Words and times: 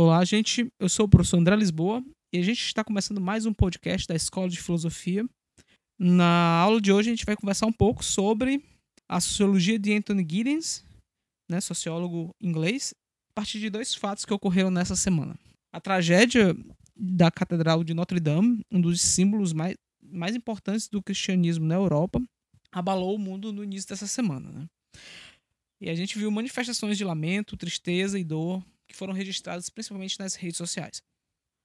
Olá, 0.00 0.24
gente. 0.24 0.72
Eu 0.78 0.88
sou 0.88 1.06
o 1.06 1.08
professor 1.08 1.38
André 1.38 1.56
Lisboa 1.56 2.04
e 2.32 2.38
a 2.38 2.42
gente 2.42 2.62
está 2.62 2.84
começando 2.84 3.20
mais 3.20 3.46
um 3.46 3.52
podcast 3.52 4.06
da 4.06 4.14
Escola 4.14 4.48
de 4.48 4.56
Filosofia. 4.56 5.28
Na 5.98 6.60
aula 6.60 6.80
de 6.80 6.92
hoje 6.92 7.08
a 7.08 7.12
gente 7.12 7.26
vai 7.26 7.34
conversar 7.34 7.66
um 7.66 7.72
pouco 7.72 8.04
sobre 8.04 8.62
a 9.08 9.20
sociologia 9.20 9.76
de 9.76 9.92
Anthony 9.92 10.20
Giddens, 10.20 10.84
né, 11.50 11.60
sociólogo 11.60 12.30
inglês, 12.40 12.94
a 13.30 13.32
partir 13.34 13.58
de 13.58 13.68
dois 13.68 13.92
fatos 13.92 14.24
que 14.24 14.32
ocorreram 14.32 14.70
nessa 14.70 14.94
semana. 14.94 15.36
A 15.72 15.80
tragédia 15.80 16.56
da 16.96 17.28
Catedral 17.28 17.82
de 17.82 17.92
Notre 17.92 18.20
Dame, 18.20 18.64
um 18.70 18.80
dos 18.80 19.00
símbolos 19.00 19.52
mais, 19.52 19.74
mais 20.00 20.36
importantes 20.36 20.88
do 20.88 21.02
cristianismo 21.02 21.66
na 21.66 21.74
Europa, 21.74 22.22
abalou 22.70 23.16
o 23.16 23.18
mundo 23.18 23.52
no 23.52 23.64
início 23.64 23.88
dessa 23.88 24.06
semana. 24.06 24.48
Né? 24.52 24.66
E 25.80 25.90
a 25.90 25.94
gente 25.96 26.16
viu 26.16 26.30
manifestações 26.30 26.96
de 26.96 27.02
lamento, 27.02 27.56
tristeza 27.56 28.16
e 28.16 28.22
dor 28.22 28.62
que 28.88 28.96
foram 28.96 29.12
registradas 29.12 29.68
principalmente 29.68 30.18
nas 30.18 30.34
redes 30.34 30.56
sociais. 30.56 31.02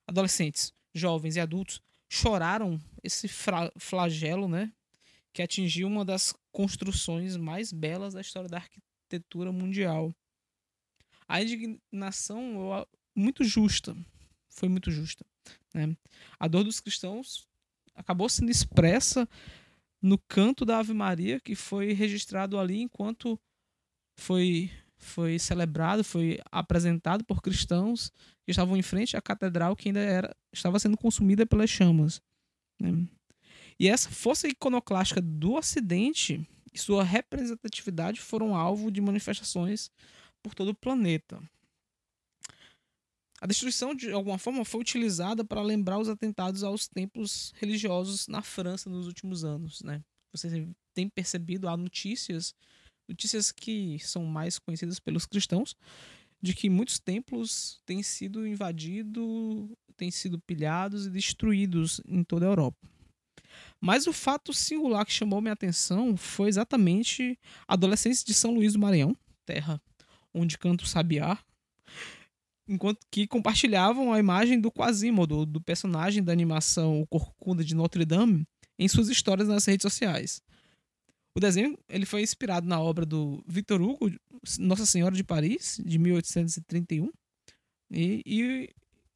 Adolescentes, 0.05 0.73
jovens 0.93 1.35
e 1.35 1.39
adultos 1.39 1.81
choraram 2.09 2.79
esse 3.01 3.27
flagelo, 3.27 4.47
né, 4.47 4.71
que 5.31 5.41
atingiu 5.41 5.87
uma 5.87 6.05
das 6.05 6.33
construções 6.51 7.35
mais 7.35 7.71
belas 7.71 8.13
da 8.13 8.21
história 8.21 8.49
da 8.49 8.57
arquitetura 8.57 9.51
mundial. 9.51 10.13
A 11.27 11.41
indignação 11.41 12.85
muito 13.15 13.43
justa, 13.43 13.95
foi 14.49 14.69
muito 14.69 14.91
justa. 14.91 15.25
Né? 15.73 15.95
A 16.39 16.47
dor 16.47 16.63
dos 16.63 16.79
cristãos 16.79 17.47
acabou 17.95 18.29
sendo 18.29 18.51
expressa 18.51 19.27
no 20.01 20.17
canto 20.17 20.65
da 20.65 20.79
Ave 20.79 20.93
Maria, 20.93 21.39
que 21.39 21.55
foi 21.55 21.93
registrado 21.93 22.59
ali 22.59 22.81
enquanto 22.81 23.39
foi 24.15 24.69
foi 25.03 25.37
celebrado, 25.37 26.03
foi 26.03 26.39
apresentado 26.51 27.23
por 27.23 27.41
cristãos 27.41 28.11
que 28.43 28.51
estavam 28.51 28.75
em 28.77 28.81
frente 28.81 29.15
à 29.15 29.21
catedral 29.21 29.75
que 29.75 29.89
ainda 29.89 29.99
era, 29.99 30.35
estava 30.51 30.79
sendo 30.79 30.97
consumida 30.97 31.45
pelas 31.45 31.69
chamas. 31.69 32.21
Né? 32.79 33.07
E 33.79 33.87
essa 33.87 34.09
força 34.09 34.47
iconoclástica 34.47 35.21
do 35.21 35.53
Ocidente 35.53 36.47
e 36.73 36.79
sua 36.79 37.03
representatividade 37.03 38.19
foram 38.19 38.55
alvo 38.55 38.91
de 38.91 39.01
manifestações 39.01 39.91
por 40.41 40.53
todo 40.53 40.69
o 40.69 40.75
planeta. 40.75 41.41
A 43.39 43.45
destruição, 43.45 43.93
de 43.93 44.11
alguma 44.11 44.37
forma, 44.37 44.63
foi 44.63 44.79
utilizada 44.79 45.43
para 45.43 45.61
lembrar 45.61 45.99
os 45.99 46.07
atentados 46.07 46.63
aos 46.63 46.87
templos 46.87 47.53
religiosos 47.57 48.27
na 48.27 48.41
França 48.41 48.89
nos 48.89 49.05
últimos 49.05 49.43
anos. 49.43 49.81
Né? 49.81 50.01
Você 50.31 50.67
tem 50.93 51.09
percebido, 51.09 51.67
há 51.67 51.75
notícias 51.75 52.55
notícias 53.07 53.51
que 53.51 53.97
são 53.99 54.25
mais 54.25 54.59
conhecidas 54.59 54.99
pelos 54.99 55.25
cristãos, 55.25 55.75
de 56.41 56.53
que 56.53 56.69
muitos 56.69 56.99
templos 56.99 57.81
têm 57.85 58.03
sido 58.03 58.45
invadidos, 58.45 59.69
têm 59.95 60.11
sido 60.11 60.39
pilhados 60.39 61.05
e 61.05 61.09
destruídos 61.09 62.01
em 62.05 62.23
toda 62.23 62.45
a 62.45 62.49
Europa. 62.49 62.77
Mas 63.79 64.07
o 64.07 64.13
fato 64.13 64.53
singular 64.53 65.05
que 65.05 65.11
chamou 65.11 65.41
minha 65.41 65.53
atenção 65.53 66.17
foi 66.17 66.49
exatamente 66.49 67.39
adolescentes 67.67 68.23
de 68.23 68.33
São 68.33 68.53
Luís 68.53 68.73
do 68.73 68.79
Maranhão, 68.79 69.15
terra 69.45 69.81
onde 70.33 70.57
canta 70.57 70.83
o 70.83 70.87
sabiá, 70.87 71.37
enquanto 72.67 72.99
que 73.11 73.27
compartilhavam 73.27 74.11
a 74.11 74.19
imagem 74.19 74.59
do 74.59 74.71
Quasimodo, 74.71 75.45
do 75.45 75.61
personagem 75.61 76.23
da 76.23 76.31
animação 76.31 77.05
Corcunda 77.09 77.63
de 77.63 77.75
Notre 77.75 78.03
Dame, 78.03 78.45
em 78.79 78.87
suas 78.87 79.09
histórias 79.09 79.47
nas 79.47 79.65
redes 79.65 79.83
sociais. 79.83 80.41
O 81.35 81.39
desenho 81.39 81.77
ele 81.89 82.05
foi 82.05 82.21
inspirado 82.21 82.67
na 82.67 82.79
obra 82.79 83.05
do 83.05 83.43
Victor 83.47 83.81
Hugo, 83.81 84.11
Nossa 84.59 84.85
Senhora 84.85 85.15
de 85.15 85.23
Paris, 85.23 85.81
de 85.83 85.97
1831. 85.97 87.11
E, 87.91 88.21
e, 88.25 88.69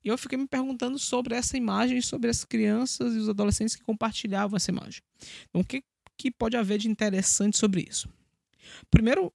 e 0.04 0.08
eu 0.08 0.18
fiquei 0.18 0.38
me 0.38 0.48
perguntando 0.48 0.98
sobre 0.98 1.36
essa 1.36 1.58
imagem, 1.58 2.02
sobre 2.02 2.30
as 2.30 2.44
crianças 2.44 3.16
e 3.16 3.20
os 3.20 3.30
adolescentes 3.30 3.76
que 3.76 3.84
compartilhavam 3.84 4.58
essa 4.58 4.72
imagem. 4.72 5.02
Então, 5.50 5.62
o 5.62 5.66
que, 5.66 5.84
que 6.18 6.32
pode 6.32 6.58
haver 6.58 6.80
de 6.80 6.90
interessante 6.90 7.58
sobre 7.58 7.86
isso? 7.88 8.10
Primeiro, 8.90 9.32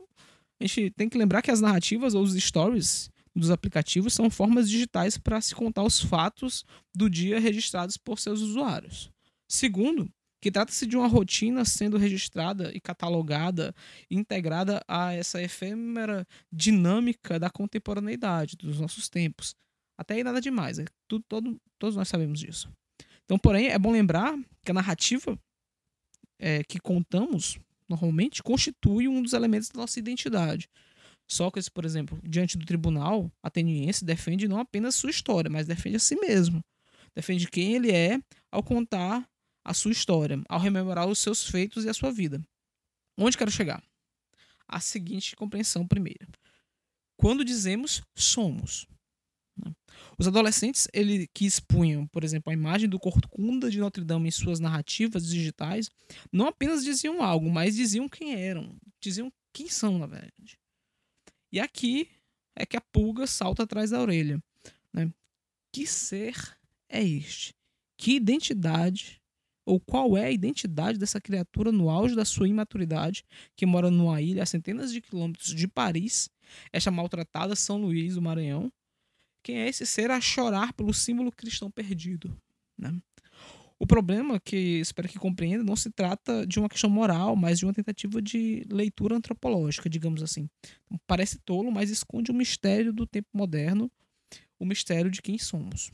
a 0.59 0.67
gente 0.67 0.91
tem 0.91 1.09
que 1.09 1.19
lembrar 1.19 1.43
que 1.43 1.51
as 1.51 1.61
narrativas 1.61 2.15
ou 2.15 2.23
os 2.23 2.35
stories 2.35 3.11
dos 3.35 3.51
aplicativos 3.51 4.13
são 4.13 4.29
formas 4.29 4.69
digitais 4.69 5.17
para 5.17 5.41
se 5.41 5.55
contar 5.55 5.83
os 5.83 6.01
fatos 6.01 6.65
do 6.95 7.09
dia 7.09 7.41
registrados 7.41 7.97
por 7.97 8.19
seus 8.19 8.41
usuários. 8.41 9.11
Segundo, 9.49 10.11
que 10.43 10.51
trata-se 10.51 10.85
de 10.87 10.97
uma 10.97 11.07
rotina 11.07 11.65
sendo 11.65 11.97
registrada 11.97 12.73
e 12.75 12.81
catalogada, 12.81 13.73
integrada 14.11 14.83
a 14.89 15.15
essa 15.15 15.41
efêmera 15.41 16.27
dinâmica 16.53 17.39
da 17.39 17.49
contemporaneidade, 17.49 18.57
dos 18.57 18.81
nossos 18.81 19.09
tempos. 19.09 19.55
Até 19.97 20.15
aí 20.15 20.25
nada 20.25 20.41
demais, 20.41 20.81
é 20.81 20.85
tudo, 21.07 21.25
todo, 21.29 21.61
todos 21.79 21.95
nós 21.95 22.09
sabemos 22.09 22.41
disso. 22.41 22.69
Então, 23.25 23.39
porém, 23.39 23.69
é 23.69 23.79
bom 23.79 23.93
lembrar 23.93 24.37
que 24.65 24.73
a 24.73 24.75
narrativa 24.75 25.39
é, 26.41 26.65
que 26.65 26.81
contamos 26.81 27.61
normalmente 27.89 28.43
constitui 28.43 29.07
um 29.07 29.23
dos 29.23 29.35
elementos 29.35 29.69
da 29.69 29.81
nossa 29.81 30.01
identidade. 30.01 30.69
Sócrates, 31.31 31.69
por 31.69 31.85
exemplo, 31.85 32.19
diante 32.25 32.59
do 32.59 32.67
tribunal 32.67 33.31
ateniense, 33.41 34.05
defende 34.05 34.49
não 34.49 34.59
apenas 34.59 34.97
sua 34.97 35.11
história, 35.11 35.49
mas 35.49 35.69
defende 35.69 35.97
a 35.97 36.01
si 36.01 36.17
mesmo. 36.17 36.65
Defende 37.15 37.47
quem 37.49 37.75
ele 37.75 37.93
é 37.93 38.19
ao 38.51 38.61
contar 38.61 39.25
a 39.65 39.73
sua 39.73 39.93
história, 39.93 40.43
ao 40.49 40.59
rememorar 40.59 41.09
os 41.09 41.19
seus 41.19 41.45
feitos 41.47 41.85
e 41.85 41.89
a 41.89 41.95
sua 41.95 42.11
vida. 42.11 42.43
Onde 43.17 43.37
quero 43.37 43.51
chegar? 43.51 43.83
A 44.67 44.81
seguinte 44.81 45.37
compreensão 45.37 45.87
primeira. 45.87 46.27
Quando 47.17 47.45
dizemos 47.45 48.03
somos. 48.17 48.87
Né? 49.57 49.73
Os 50.19 50.27
adolescentes 50.27 50.89
ele, 50.93 51.29
que 51.33 51.47
expunham, 51.47 52.07
por 52.09 52.25
exemplo, 52.25 52.51
a 52.51 52.55
imagem 52.55 52.89
do 52.89 52.99
Corcunda 52.99 53.71
de 53.71 53.79
Notre 53.79 54.03
Dame 54.05 54.29
em 54.29 54.33
suas 54.33 54.59
narrativas 54.59 55.27
digitais, 55.27 55.91
não 56.33 56.49
apenas 56.49 56.83
diziam 56.83 57.23
algo, 57.23 57.51
mas 57.51 57.77
diziam 57.77 58.09
quem 58.09 58.35
eram, 58.35 58.77
diziam 59.01 59.33
quem 59.53 59.69
são, 59.69 59.99
na 59.99 60.07
verdade. 60.07 60.59
E 61.53 61.61
aqui 61.61 62.09
é 62.57 62.65
que 62.65 62.77
a 62.77 62.81
pulga 62.81 63.27
salta 63.27 63.63
atrás 63.63 63.91
da 63.91 64.01
orelha. 64.01 64.43
Né? 64.93 65.13
Que 65.73 65.87
ser 65.87 66.35
é 66.89 67.03
este? 67.03 67.55
Que 67.97 68.17
identidade 68.17 69.22
ou 69.65 69.81
qual 69.81 70.17
é 70.17 70.27
a 70.27 70.31
identidade 70.31 70.99
dessa 70.99 71.21
criatura 71.21 71.71
no 71.71 71.89
auge 71.89 72.15
da 72.15 72.25
sua 72.25 72.49
imaturidade, 72.49 73.25
que 73.57 73.65
mora 73.65 73.91
numa 73.91 74.21
ilha 74.21 74.43
a 74.43 74.47
centenas 74.47 74.93
de 74.93 75.01
quilômetros 75.01 75.55
de 75.55 75.69
Paris, 75.69 76.29
esta 76.73 76.91
maltratada 76.91 77.55
São 77.55 77.79
Luís 77.79 78.15
do 78.15 78.23
Maranhão? 78.23 78.73
Quem 79.43 79.59
é 79.59 79.69
esse 79.69 79.85
ser 79.87 80.11
a 80.11 80.21
chorar 80.21 80.73
pelo 80.73 80.93
símbolo 80.95 81.33
cristão 81.33 81.71
perdido? 81.71 82.37
Né? 82.79 82.97
O 83.79 83.87
problema, 83.87 84.39
que 84.39 84.79
espero 84.79 85.09
que 85.09 85.19
compreenda, 85.19 85.65
não 85.65 85.75
se 85.75 85.91
trata 85.91 86.47
de 86.47 86.61
uma 86.61 86.69
questão 86.69 86.89
moral, 86.89 87.35
mas 87.35 87.59
de 87.59 87.67
uma 87.67 87.73
tentativa 87.73 88.23
de 88.23 88.65
leitura 88.71 89.17
antropológica, 89.17 89.91
digamos 89.91 90.23
assim. 90.23 90.49
Então, 90.87 91.01
parece 91.05 91.41
tolo, 91.41 91.73
mas 91.73 91.91
esconde 91.91 92.31
o 92.31 92.35
mistério 92.35 92.93
do 92.93 93.05
tempo 93.05 93.29
moderno, 93.35 93.91
o 94.57 94.65
mistério 94.65 95.11
de 95.11 95.21
quem 95.21 95.37
somos. 95.37 95.91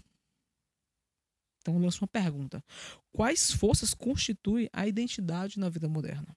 Então 1.69 1.79
lanço 1.79 2.03
uma 2.03 2.09
pergunta: 2.09 2.65
quais 3.13 3.53
forças 3.53 3.93
constituem 3.93 4.71
a 4.73 4.87
identidade 4.87 5.59
na 5.59 5.69
vida 5.69 5.89
moderna? 5.89 6.35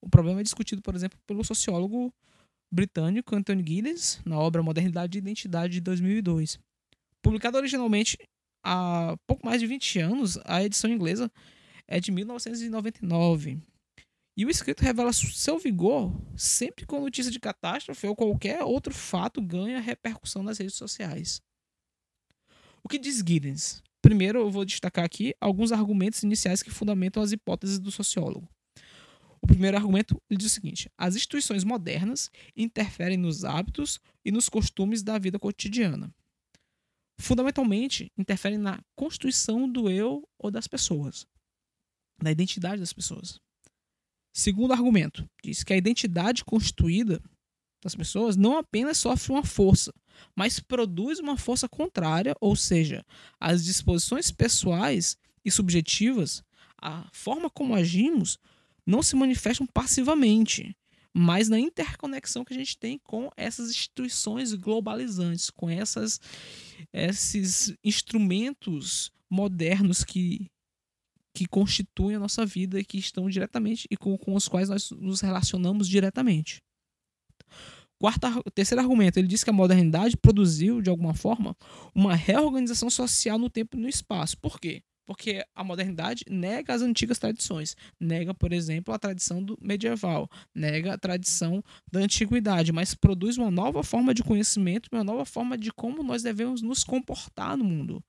O 0.00 0.08
problema 0.08 0.40
é 0.40 0.44
discutido, 0.44 0.80
por 0.80 0.94
exemplo, 0.94 1.18
pelo 1.26 1.44
sociólogo 1.44 2.14
britânico 2.72 3.34
Anthony 3.34 3.64
Giddens 3.66 4.20
na 4.24 4.38
obra 4.38 4.62
Modernidade 4.62 5.18
e 5.18 5.20
Identidade 5.20 5.74
de 5.74 5.80
2002. 5.80 6.58
Publicada 7.20 7.58
originalmente 7.58 8.16
há 8.64 9.16
pouco 9.26 9.44
mais 9.44 9.60
de 9.60 9.66
20 9.66 9.98
anos, 9.98 10.38
a 10.44 10.62
edição 10.62 10.88
inglesa 10.88 11.30
é 11.88 11.98
de 11.98 12.12
1999. 12.12 13.60
E 14.36 14.46
o 14.46 14.50
escrito 14.50 14.82
revela 14.82 15.12
seu 15.12 15.58
vigor 15.58 16.14
sempre 16.36 16.86
que 16.86 16.94
a 16.94 17.00
notícia 17.00 17.32
de 17.32 17.40
catástrofe 17.40 18.06
ou 18.06 18.16
qualquer 18.16 18.62
outro 18.62 18.94
fato 18.94 19.42
ganha 19.42 19.80
repercussão 19.80 20.42
nas 20.42 20.56
redes 20.56 20.76
sociais. 20.76 21.42
O 22.82 22.88
que 22.88 22.98
diz 22.98 23.18
Giddens? 23.18 23.82
Primeiro, 24.02 24.40
eu 24.40 24.50
vou 24.50 24.64
destacar 24.64 25.04
aqui 25.04 25.34
alguns 25.40 25.72
argumentos 25.72 26.22
iniciais 26.22 26.62
que 26.62 26.70
fundamentam 26.70 27.22
as 27.22 27.32
hipóteses 27.32 27.78
do 27.78 27.90
sociólogo. 27.90 28.48
O 29.42 29.46
primeiro 29.46 29.76
argumento 29.76 30.20
diz 30.30 30.46
o 30.46 30.50
seguinte: 30.50 30.90
as 30.96 31.16
instituições 31.16 31.64
modernas 31.64 32.30
interferem 32.56 33.16
nos 33.16 33.44
hábitos 33.44 34.00
e 34.24 34.30
nos 34.30 34.48
costumes 34.48 35.02
da 35.02 35.18
vida 35.18 35.38
cotidiana. 35.38 36.14
Fundamentalmente, 37.18 38.10
interferem 38.16 38.58
na 38.58 38.80
constituição 38.96 39.70
do 39.70 39.90
eu 39.90 40.26
ou 40.38 40.50
das 40.50 40.66
pessoas, 40.66 41.26
na 42.22 42.30
identidade 42.30 42.80
das 42.80 42.92
pessoas. 42.92 43.38
Segundo 44.32 44.72
argumento, 44.72 45.28
diz 45.42 45.62
que 45.64 45.72
a 45.72 45.76
identidade 45.76 46.44
constituída 46.44 47.20
das 47.82 47.94
pessoas 47.94 48.36
não 48.36 48.58
apenas 48.58 48.98
sofre 48.98 49.32
uma 49.32 49.44
força, 49.44 49.92
mas 50.36 50.60
produz 50.60 51.18
uma 51.18 51.36
força 51.36 51.68
contrária, 51.68 52.34
ou 52.40 52.54
seja, 52.54 53.04
as 53.38 53.64
disposições 53.64 54.30
pessoais 54.30 55.16
e 55.44 55.50
subjetivas, 55.50 56.42
a 56.80 57.08
forma 57.12 57.48
como 57.48 57.74
agimos, 57.74 58.38
não 58.86 59.02
se 59.02 59.16
manifestam 59.16 59.66
passivamente, 59.66 60.76
mas 61.12 61.48
na 61.48 61.58
interconexão 61.58 62.44
que 62.44 62.54
a 62.54 62.56
gente 62.56 62.78
tem 62.78 62.98
com 62.98 63.30
essas 63.36 63.70
instituições 63.70 64.54
globalizantes, 64.54 65.50
com 65.50 65.68
essas, 65.68 66.20
esses 66.92 67.74
instrumentos 67.82 69.10
modernos 69.28 70.04
que, 70.04 70.46
que 71.34 71.46
constituem 71.46 72.16
a 72.16 72.20
nossa 72.20 72.46
vida 72.46 72.78
e 72.78 72.84
que 72.84 72.98
estão 72.98 73.28
diretamente 73.28 73.86
e 73.90 73.96
com, 73.96 74.16
com 74.16 74.34
os 74.34 74.48
quais 74.48 74.68
nós 74.68 74.90
nos 74.90 75.20
relacionamos 75.20 75.88
diretamente. 75.88 76.60
Quarto, 78.00 78.26
terceiro 78.54 78.80
argumento, 78.80 79.18
ele 79.18 79.28
diz 79.28 79.44
que 79.44 79.50
a 79.50 79.52
modernidade 79.52 80.16
produziu, 80.16 80.80
de 80.80 80.88
alguma 80.88 81.12
forma, 81.12 81.54
uma 81.94 82.14
reorganização 82.14 82.88
social 82.88 83.38
no 83.38 83.50
tempo 83.50 83.76
e 83.76 83.80
no 83.80 83.86
espaço. 83.86 84.38
Por 84.38 84.58
quê? 84.58 84.82
Porque 85.04 85.44
a 85.54 85.62
modernidade 85.62 86.24
nega 86.26 86.72
as 86.72 86.80
antigas 86.80 87.18
tradições. 87.18 87.76
Nega, 88.00 88.32
por 88.32 88.54
exemplo, 88.54 88.94
a 88.94 88.98
tradição 88.98 89.42
do 89.42 89.58
medieval, 89.60 90.30
nega 90.54 90.94
a 90.94 90.98
tradição 90.98 91.62
da 91.92 92.00
antiguidade, 92.00 92.72
mas 92.72 92.94
produz 92.94 93.36
uma 93.36 93.50
nova 93.50 93.82
forma 93.82 94.14
de 94.14 94.24
conhecimento, 94.24 94.88
uma 94.90 95.04
nova 95.04 95.26
forma 95.26 95.58
de 95.58 95.70
como 95.70 96.02
nós 96.02 96.22
devemos 96.22 96.62
nos 96.62 96.82
comportar 96.82 97.54
no 97.54 97.64
mundo. 97.64 98.02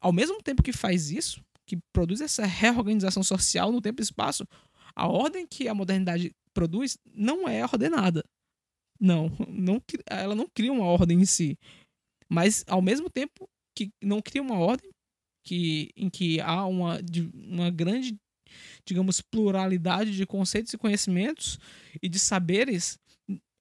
Ao 0.00 0.12
mesmo 0.12 0.42
tempo 0.42 0.60
que 0.60 0.72
faz 0.72 1.08
isso, 1.12 1.40
que 1.64 1.78
produz 1.92 2.20
essa 2.20 2.44
reorganização 2.44 3.22
social 3.22 3.70
no 3.70 3.80
tempo 3.80 4.00
e 4.00 4.02
espaço, 4.02 4.44
a 4.96 5.06
ordem 5.06 5.46
que 5.46 5.68
a 5.68 5.74
modernidade 5.74 6.34
produz 6.52 6.98
não 7.14 7.48
é 7.48 7.62
ordenada. 7.62 8.24
Não, 9.00 9.30
não, 9.48 9.82
ela 10.06 10.34
não 10.34 10.48
cria 10.48 10.72
uma 10.72 10.84
ordem 10.84 11.20
em 11.20 11.24
si. 11.24 11.58
Mas, 12.28 12.64
ao 12.66 12.82
mesmo 12.82 13.08
tempo 13.08 13.48
que 13.74 13.90
não 14.02 14.20
cria 14.20 14.42
uma 14.42 14.58
ordem, 14.58 14.90
que, 15.44 15.90
em 15.96 16.10
que 16.10 16.40
há 16.40 16.66
uma, 16.66 16.98
uma 17.34 17.70
grande, 17.70 18.18
digamos, 18.84 19.20
pluralidade 19.20 20.14
de 20.14 20.26
conceitos 20.26 20.72
e 20.72 20.78
conhecimentos 20.78 21.58
e 22.02 22.08
de 22.08 22.18
saberes, 22.18 22.98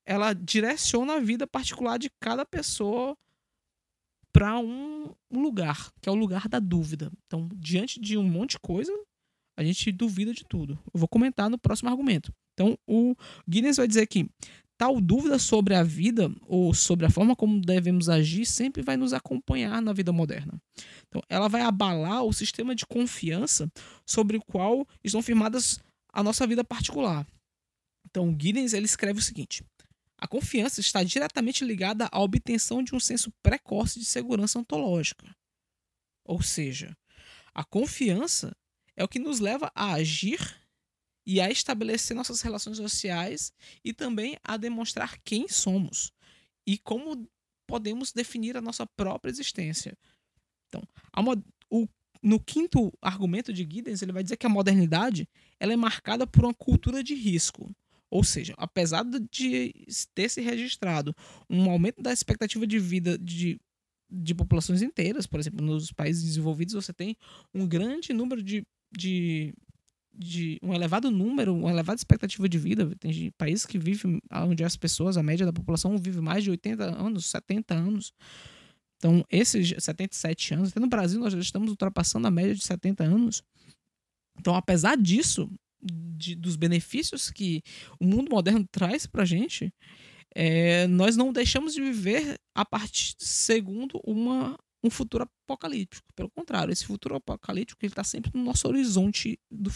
ela 0.05 0.33
direciona 0.33 1.15
a 1.15 1.19
vida 1.19 1.45
particular 1.45 1.97
de 1.97 2.09
cada 2.19 2.45
pessoa 2.45 3.15
para 4.33 4.59
um, 4.59 5.13
lugar, 5.31 5.91
que 6.01 6.09
é 6.09 6.11
o 6.11 6.15
lugar 6.15 6.47
da 6.47 6.59
dúvida. 6.59 7.11
Então, 7.25 7.49
diante 7.55 7.99
de 7.99 8.17
um 8.17 8.23
monte 8.23 8.51
de 8.51 8.59
coisa, 8.59 8.93
a 9.57 9.63
gente 9.63 9.91
duvida 9.91 10.33
de 10.33 10.45
tudo. 10.45 10.79
Eu 10.93 10.99
vou 10.99 11.07
comentar 11.07 11.49
no 11.49 11.57
próximo 11.57 11.89
argumento. 11.89 12.31
Então, 12.53 12.77
o 12.87 13.15
Guinness 13.47 13.77
vai 13.77 13.87
dizer 13.87 14.05
que 14.07 14.29
Tal 14.77 15.01
dúvida 15.01 15.39
sobre 15.39 15.73
a 15.73 15.81
vida 15.81 16.31
ou 16.45 16.71
sobre 16.71 17.05
a 17.05 17.09
forma 17.09 17.35
como 17.35 17.59
devemos 17.59 18.09
agir 18.09 18.45
sempre 18.45 18.83
vai 18.83 18.95
nos 18.95 19.11
acompanhar 19.11 19.81
na 19.81 19.91
vida 19.91 20.13
moderna. 20.13 20.61
Então, 21.07 21.21
ela 21.27 21.47
vai 21.47 21.61
abalar 21.61 22.23
o 22.23 22.31
sistema 22.31 22.75
de 22.75 22.85
confiança 22.85 23.71
sobre 24.05 24.37
o 24.37 24.41
qual 24.41 24.87
estão 25.03 25.21
firmadas 25.21 25.79
a 26.13 26.21
nossa 26.21 26.45
vida 26.45 26.63
particular. 26.63 27.25
Então, 28.05 28.35
Giddens 28.39 28.73
ele 28.73 28.85
escreve 28.85 29.19
o 29.19 29.21
seguinte: 29.21 29.63
a 30.19 30.27
confiança 30.27 30.79
está 30.79 31.03
diretamente 31.03 31.65
ligada 31.65 32.07
à 32.11 32.19
obtenção 32.19 32.83
de 32.83 32.95
um 32.95 32.99
senso 32.99 33.31
precoce 33.41 33.99
de 33.99 34.05
segurança 34.05 34.59
ontológica. 34.59 35.35
Ou 36.23 36.41
seja, 36.41 36.95
a 37.53 37.63
confiança 37.63 38.55
é 38.95 39.03
o 39.03 39.07
que 39.07 39.17
nos 39.17 39.39
leva 39.39 39.71
a 39.73 39.93
agir 39.93 40.39
e 41.27 41.41
a 41.41 41.51
estabelecer 41.51 42.15
nossas 42.15 42.41
relações 42.41 42.77
sociais 42.77 43.51
e 43.83 43.91
também 43.91 44.37
a 44.41 44.55
demonstrar 44.55 45.17
quem 45.25 45.49
somos 45.49 46.13
e 46.65 46.77
como 46.77 47.29
podemos 47.67 48.13
definir 48.13 48.55
a 48.55 48.61
nossa 48.61 48.87
própria 48.87 49.29
existência. 49.29 49.97
Então, 50.69 50.81
o, 51.69 51.85
no 52.23 52.39
quinto 52.39 52.93
argumento 53.01 53.51
de 53.51 53.67
Giddens, 53.69 54.01
ele 54.01 54.13
vai 54.13 54.23
dizer 54.23 54.37
que 54.37 54.45
a 54.45 54.49
modernidade 54.49 55.27
ela 55.59 55.73
é 55.73 55.75
marcada 55.75 56.25
por 56.25 56.45
uma 56.45 56.53
cultura 56.53 57.03
de 57.03 57.13
risco. 57.13 57.75
Ou 58.09 58.23
seja, 58.23 58.53
apesar 58.57 59.03
de 59.29 59.73
ter 60.15 60.29
se 60.29 60.39
registrado 60.39 61.13
um 61.49 61.69
aumento 61.69 62.01
da 62.01 62.13
expectativa 62.13 62.65
de 62.65 62.79
vida 62.79 63.17
de, 63.17 63.59
de 64.09 64.33
populações 64.33 64.81
inteiras, 64.81 65.27
por 65.27 65.41
exemplo, 65.41 65.65
nos 65.65 65.91
países 65.91 66.23
desenvolvidos 66.23 66.73
você 66.73 66.93
tem 66.93 67.17
um 67.53 67.67
grande 67.67 68.13
número 68.13 68.41
de, 68.41 68.65
de 68.97 69.53
de 70.17 70.57
um 70.63 70.73
elevado 70.73 71.11
número, 71.11 71.53
uma 71.53 71.69
elevada 71.69 71.99
expectativa 71.99 72.49
de 72.49 72.57
vida. 72.57 72.89
Tem 72.99 73.31
países 73.37 73.65
que 73.65 73.77
vivem, 73.77 74.19
onde 74.31 74.63
as 74.63 74.75
pessoas, 74.75 75.15
a 75.15 75.23
média 75.23 75.45
da 75.45 75.53
população, 75.53 75.97
vive 75.97 76.19
mais 76.19 76.43
de 76.43 76.49
80 76.49 76.83
anos, 76.83 77.25
70 77.27 77.75
anos. 77.75 78.13
Então, 78.97 79.23
esses 79.29 79.75
77 79.77 80.55
anos, 80.55 80.69
até 80.69 80.79
no 80.79 80.87
Brasil 80.87 81.19
nós 81.19 81.33
já 81.33 81.39
estamos 81.39 81.69
ultrapassando 81.69 82.27
a 82.27 82.31
média 82.31 82.55
de 82.55 82.63
70 82.63 83.03
anos. 83.03 83.43
Então, 84.39 84.55
apesar 84.55 84.97
disso, 84.97 85.49
de, 85.81 86.35
dos 86.35 86.55
benefícios 86.55 87.29
que 87.29 87.61
o 87.99 88.05
mundo 88.05 88.29
moderno 88.31 88.67
traz 88.71 89.05
para 89.05 89.21
a 89.21 89.25
gente, 89.25 89.71
é, 90.33 90.87
nós 90.87 91.15
não 91.15 91.31
deixamos 91.31 91.73
de 91.73 91.81
viver 91.81 92.39
a 92.55 92.65
partir 92.65 93.15
segundo 93.19 93.99
uma 94.03 94.57
um 94.83 94.89
futuro 94.89 95.23
apocalíptico. 95.23 96.07
Pelo 96.15 96.29
contrário, 96.29 96.71
esse 96.71 96.85
futuro 96.85 97.15
apocalíptico 97.15 97.83
ele 97.83 97.91
está 97.91 98.03
sempre 98.03 98.31
no 98.33 98.43
nosso 98.43 98.67
horizonte 98.67 99.39
do 99.49 99.71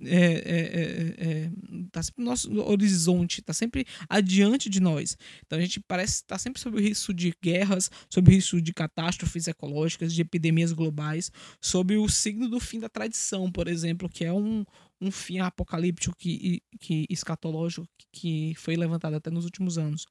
é, 0.00 0.16
é, 0.16 0.20
é, 0.20 1.14
é, 1.18 1.50
tá 1.92 2.02
sempre 2.02 2.24
no 2.24 2.30
nosso 2.30 2.52
horizonte, 2.60 3.40
está 3.40 3.52
sempre 3.52 3.86
adiante 4.08 4.68
de 4.68 4.80
nós. 4.80 5.16
Então 5.46 5.58
a 5.58 5.62
gente 5.62 5.80
parece 5.80 6.14
estar 6.14 6.34
tá 6.34 6.38
sempre 6.38 6.60
sob 6.60 6.76
o 6.76 6.80
risco 6.80 7.14
de 7.14 7.32
guerras, 7.42 7.90
sob 8.10 8.30
o 8.30 8.34
risco 8.34 8.60
de 8.60 8.72
catástrofes 8.72 9.46
ecológicas, 9.46 10.12
de 10.12 10.22
epidemias 10.22 10.72
globais, 10.72 11.30
sob 11.60 11.96
o 11.96 12.08
signo 12.08 12.48
do 12.48 12.58
fim 12.58 12.80
da 12.80 12.88
tradição, 12.88 13.50
por 13.50 13.68
exemplo, 13.68 14.08
que 14.08 14.24
é 14.24 14.32
um, 14.32 14.64
um 15.00 15.10
fim 15.10 15.38
apocalíptico 15.38 16.16
que, 16.16 16.62
que 16.80 17.06
escatológico 17.10 17.86
que 18.12 18.54
foi 18.56 18.76
levantado 18.76 19.14
até 19.14 19.30
nos 19.30 19.44
últimos 19.44 19.76
anos. 19.78 20.06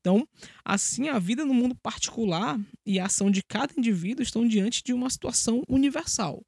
Então, 0.00 0.26
assim, 0.64 1.08
a 1.08 1.18
vida 1.18 1.44
no 1.44 1.54
mundo 1.54 1.74
particular 1.74 2.58
e 2.86 2.98
a 2.98 3.06
ação 3.06 3.30
de 3.30 3.42
cada 3.42 3.72
indivíduo 3.76 4.22
estão 4.22 4.46
diante 4.46 4.82
de 4.82 4.92
uma 4.92 5.10
situação 5.10 5.62
universal. 5.68 6.44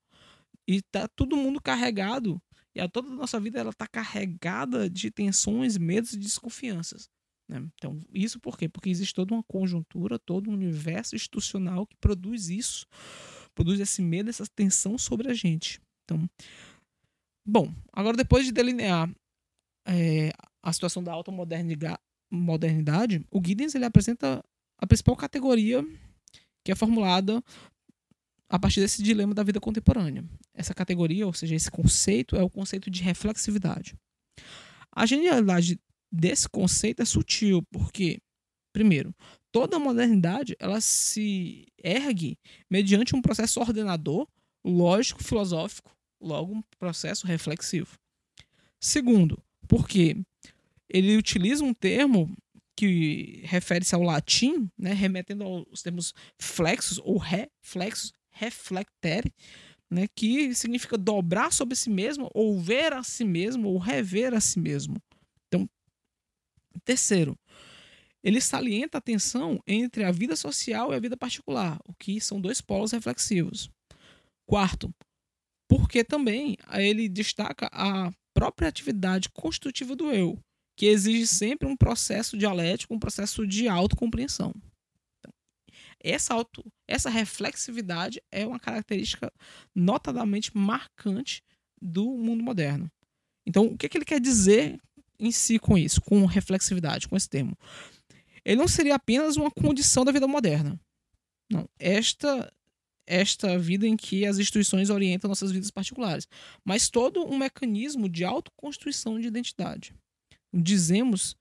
E 0.66 0.80
tá 0.80 1.08
todo 1.08 1.36
mundo 1.36 1.60
carregado, 1.60 2.40
e 2.74 2.80
a 2.80 2.88
toda 2.88 3.08
a 3.08 3.14
nossa 3.14 3.38
vida 3.38 3.60
ela 3.60 3.70
está 3.70 3.86
carregada 3.86 4.88
de 4.88 5.10
tensões, 5.10 5.76
medos 5.76 6.12
e 6.12 6.18
desconfianças. 6.18 7.10
Né? 7.48 7.62
Então, 7.74 8.00
isso 8.12 8.40
por 8.40 8.56
quê? 8.56 8.68
Porque 8.68 8.88
existe 8.88 9.14
toda 9.14 9.34
uma 9.34 9.42
conjuntura, 9.42 10.18
todo 10.18 10.50
um 10.50 10.54
universo 10.54 11.14
institucional 11.14 11.86
que 11.86 11.96
produz 12.00 12.48
isso, 12.48 12.86
produz 13.54 13.80
esse 13.80 14.00
medo, 14.00 14.30
essa 14.30 14.46
tensão 14.54 14.96
sobre 14.96 15.30
a 15.30 15.34
gente. 15.34 15.80
Então, 16.04 16.28
Bom, 17.44 17.72
agora 17.92 18.16
depois 18.16 18.44
de 18.44 18.52
delinear 18.52 19.10
é, 19.86 20.30
a 20.62 20.72
situação 20.72 21.02
da 21.02 21.12
alta 21.12 21.32
modernidade, 22.30 23.26
o 23.30 23.42
Giddens 23.44 23.74
ele 23.74 23.84
apresenta 23.84 24.42
a 24.78 24.86
principal 24.86 25.16
categoria 25.16 25.84
que 26.64 26.70
é 26.70 26.76
formulada 26.76 27.42
a 28.48 28.58
partir 28.58 28.80
desse 28.80 29.02
dilema 29.02 29.34
da 29.34 29.42
vida 29.42 29.58
contemporânea. 29.58 30.24
Essa 30.54 30.74
categoria, 30.74 31.26
ou 31.26 31.32
seja, 31.32 31.54
esse 31.54 31.70
conceito, 31.70 32.36
é 32.36 32.42
o 32.42 32.50
conceito 32.50 32.90
de 32.90 33.02
reflexividade. 33.02 33.96
A 34.94 35.06
genialidade 35.06 35.80
desse 36.12 36.48
conceito 36.48 37.00
é 37.00 37.04
sutil, 37.04 37.62
porque, 37.72 38.20
primeiro, 38.72 39.14
toda 39.50 39.76
a 39.76 39.80
modernidade 39.80 40.54
ela 40.58 40.80
se 40.80 41.66
ergue 41.82 42.38
mediante 42.70 43.16
um 43.16 43.22
processo 43.22 43.58
ordenador, 43.58 44.28
lógico, 44.64 45.24
filosófico, 45.24 45.90
logo 46.22 46.54
um 46.54 46.62
processo 46.78 47.26
reflexivo. 47.26 47.98
Segundo, 48.80 49.42
porque 49.68 50.16
ele 50.88 51.16
utiliza 51.16 51.64
um 51.64 51.74
termo 51.74 52.34
que 52.76 53.42
refere-se 53.44 53.94
ao 53.94 54.02
latim, 54.02 54.70
né, 54.78 54.92
remetendo 54.92 55.44
aos 55.44 55.82
termos 55.82 56.14
flexos 56.38 56.98
ou 56.98 57.18
reflexos, 57.18 58.12
reflectere, 58.30 59.32
né, 59.90 60.06
que 60.16 60.54
significa 60.54 60.96
dobrar 60.96 61.52
sobre 61.52 61.76
si 61.76 61.90
mesmo, 61.90 62.30
ou 62.34 62.58
ver 62.60 62.92
a 62.92 63.02
si 63.02 63.24
mesmo, 63.24 63.68
ou 63.68 63.78
rever 63.78 64.32
a 64.34 64.40
si 64.40 64.58
mesmo. 64.58 64.96
Então, 65.46 65.68
terceiro, 66.84 67.38
ele 68.22 68.40
salienta 68.40 68.98
a 68.98 69.02
tensão 69.02 69.60
entre 69.66 70.04
a 70.04 70.10
vida 70.10 70.34
social 70.34 70.92
e 70.92 70.96
a 70.96 71.00
vida 71.00 71.16
particular, 71.16 71.78
o 71.84 71.94
que 71.94 72.20
são 72.20 72.40
dois 72.40 72.60
polos 72.60 72.92
reflexivos. 72.92 73.70
Quarto, 74.46 74.92
porque 75.72 76.04
também 76.04 76.58
ele 76.74 77.08
destaca 77.08 77.66
a 77.72 78.12
própria 78.34 78.68
atividade 78.68 79.30
construtiva 79.30 79.96
do 79.96 80.10
eu, 80.10 80.38
que 80.76 80.84
exige 80.84 81.26
sempre 81.26 81.66
um 81.66 81.74
processo 81.74 82.36
dialético, 82.36 82.92
um 82.92 82.98
processo 82.98 83.46
de 83.46 83.68
autocompreensão. 83.68 84.52
Então, 85.18 85.32
essa, 85.98 86.34
auto, 86.34 86.62
essa 86.86 87.08
reflexividade 87.08 88.20
é 88.30 88.46
uma 88.46 88.60
característica 88.60 89.32
notadamente 89.74 90.54
marcante 90.54 91.42
do 91.80 92.18
mundo 92.18 92.42
moderno. 92.42 92.90
Então, 93.46 93.64
o 93.64 93.78
que, 93.78 93.86
é 93.86 93.88
que 93.88 93.96
ele 93.96 94.04
quer 94.04 94.20
dizer 94.20 94.78
em 95.18 95.32
si 95.32 95.58
com 95.58 95.78
isso, 95.78 96.02
com 96.02 96.26
reflexividade, 96.26 97.08
com 97.08 97.16
esse 97.16 97.30
termo? 97.30 97.56
Ele 98.44 98.60
não 98.60 98.68
seria 98.68 98.96
apenas 98.96 99.38
uma 99.38 99.50
condição 99.50 100.04
da 100.04 100.12
vida 100.12 100.28
moderna. 100.28 100.78
Não, 101.50 101.66
esta 101.78 102.52
esta 103.06 103.58
vida 103.58 103.86
em 103.86 103.96
que 103.96 104.24
as 104.24 104.38
instituições 104.38 104.90
orientam 104.90 105.28
nossas 105.28 105.50
vidas 105.50 105.70
particulares, 105.70 106.28
mas 106.64 106.88
todo 106.88 107.24
um 107.24 107.38
mecanismo 107.38 108.08
de 108.08 108.24
autoconstrução 108.24 109.18
de 109.20 109.26
identidade. 109.26 109.94
Dizemos 110.52 111.36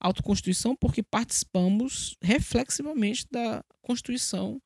autoconstituição 0.00 0.76
porque 0.76 1.02
participamos 1.02 2.16
reflexivamente 2.20 3.26
da 3.30 3.64
constituição 3.80 4.60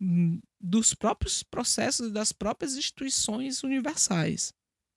hum, 0.00 0.40
dos 0.60 0.94
próprios 0.94 1.42
processos 1.42 2.10
das 2.10 2.32
próprias 2.32 2.76
instituições 2.76 3.62
universais, 3.62 4.52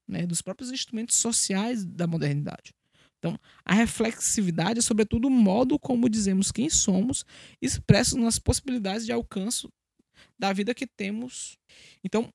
né, 0.07 0.25
dos 0.25 0.41
próprios 0.41 0.71
instrumentos 0.71 1.17
sociais 1.17 1.85
da 1.85 2.07
modernidade. 2.07 2.73
Então, 3.19 3.39
a 3.63 3.75
reflexividade 3.75 4.79
é, 4.79 4.81
sobretudo, 4.81 5.27
o 5.27 5.31
modo 5.31 5.77
como 5.77 6.09
dizemos 6.09 6.51
quem 6.51 6.69
somos, 6.69 7.23
expresso 7.61 8.17
nas 8.17 8.39
possibilidades 8.39 9.05
de 9.05 9.11
alcance 9.11 9.67
da 10.37 10.53
vida 10.53 10.73
que 10.73 10.87
temos. 10.87 11.57
Então, 12.03 12.29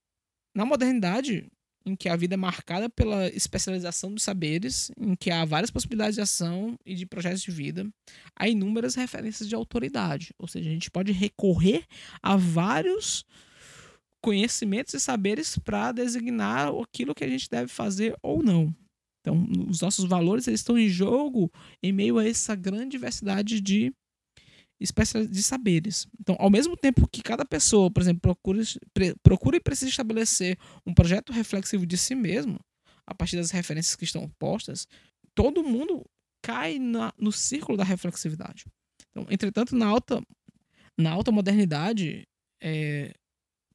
na 0.55 0.65
modernidade, 0.65 1.47
em 1.87 1.95
que 1.95 2.09
a 2.09 2.17
vida 2.17 2.35
é 2.35 2.37
marcada 2.37 2.91
pela 2.91 3.29
especialização 3.29 4.13
dos 4.13 4.25
saberes, 4.25 4.91
em 4.99 5.15
que 5.15 5.31
há 5.31 5.45
várias 5.45 5.71
possibilidades 5.71 6.17
de 6.17 6.21
ação 6.21 6.77
e 6.85 6.95
de 6.95 7.07
projetos 7.07 7.43
de 7.43 7.51
vida, 7.53 7.89
há 8.35 8.49
inúmeras 8.49 8.97
referências 8.97 9.49
de 9.49 9.55
autoridade. 9.55 10.35
Ou 10.39 10.49
seja, 10.49 10.69
a 10.69 10.73
gente 10.73 10.91
pode 10.91 11.13
recorrer 11.13 11.85
a 12.21 12.37
vários 12.37 13.25
conhecimentos 14.21 14.95
e 14.95 15.01
saberes 15.01 15.57
para 15.59 15.93
designar 15.93 16.73
aquilo 16.83 17.15
que 17.15 17.23
a 17.23 17.29
gente 17.29 17.49
deve 17.49 17.69
fazer 17.69 18.17
ou 18.21 18.43
não. 18.43 18.75
Então, 19.21 19.45
os 19.69 19.81
nossos 19.81 20.05
valores 20.05 20.49
eles 20.49 20.61
estão 20.61 20.77
em 20.77 20.89
jogo 20.89 21.51
em 21.83 21.93
meio 21.93 22.19
a 22.19 22.27
essa 22.27 22.57
grande 22.57 22.91
diversidade 22.91 23.61
de 23.61 23.93
de 24.79 25.43
saberes. 25.43 26.07
Então, 26.21 26.37
ao 26.39 26.51
mesmo 26.51 26.77
tempo 26.77 27.09
que 27.09 27.23
cada 27.23 27.45
pessoa, 27.45 27.91
por 27.91 28.03
exemplo, 28.03 28.21
procura, 28.21 28.63
procura 29.23 29.57
e 29.57 29.61
precisa 29.61 29.91
estabelecer 29.91 30.59
um 30.85 30.93
projeto 30.93 31.33
reflexivo 31.33 31.87
de 31.87 31.97
si 31.97 32.15
mesmo, 32.15 32.59
a 33.07 33.15
partir 33.15 33.37
das 33.37 33.51
referências 33.51 33.97
que 33.97 34.05
estão 34.05 34.29
postas, 34.39 34.87
todo 35.35 35.63
mundo 35.63 36.05
cai 36.43 36.79
na, 36.79 37.13
no 37.19 37.33
círculo 37.33 37.79
da 37.79 37.85
reflexividade. 37.85 38.65
Então, 39.11 39.27
entretanto, 39.31 39.75
na 39.75 39.87
alta, 39.87 40.23
na 40.99 41.11
alta 41.11 41.33
modernidade, 41.33 42.27
é, 42.63 43.15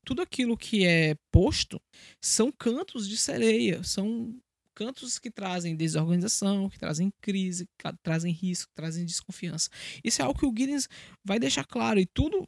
tudo 0.05 0.21
aquilo 0.21 0.57
que 0.57 0.85
é 0.85 1.15
posto 1.31 1.81
são 2.21 2.51
cantos 2.51 3.07
de 3.07 3.17
sereia, 3.17 3.83
são 3.83 4.35
cantos 4.81 5.19
que 5.19 5.29
trazem 5.29 5.75
desorganização, 5.75 6.67
que 6.67 6.79
trazem 6.79 7.13
crise, 7.21 7.67
que 7.77 7.93
trazem 8.01 8.33
risco, 8.33 8.67
que 8.69 8.75
trazem 8.75 9.05
desconfiança. 9.05 9.69
Isso 10.03 10.23
é 10.23 10.25
algo 10.25 10.39
que 10.39 10.45
o 10.45 10.49
Giddens 10.49 10.89
vai 11.23 11.37
deixar 11.37 11.63
claro 11.65 11.99
e 11.99 12.05
tudo 12.07 12.47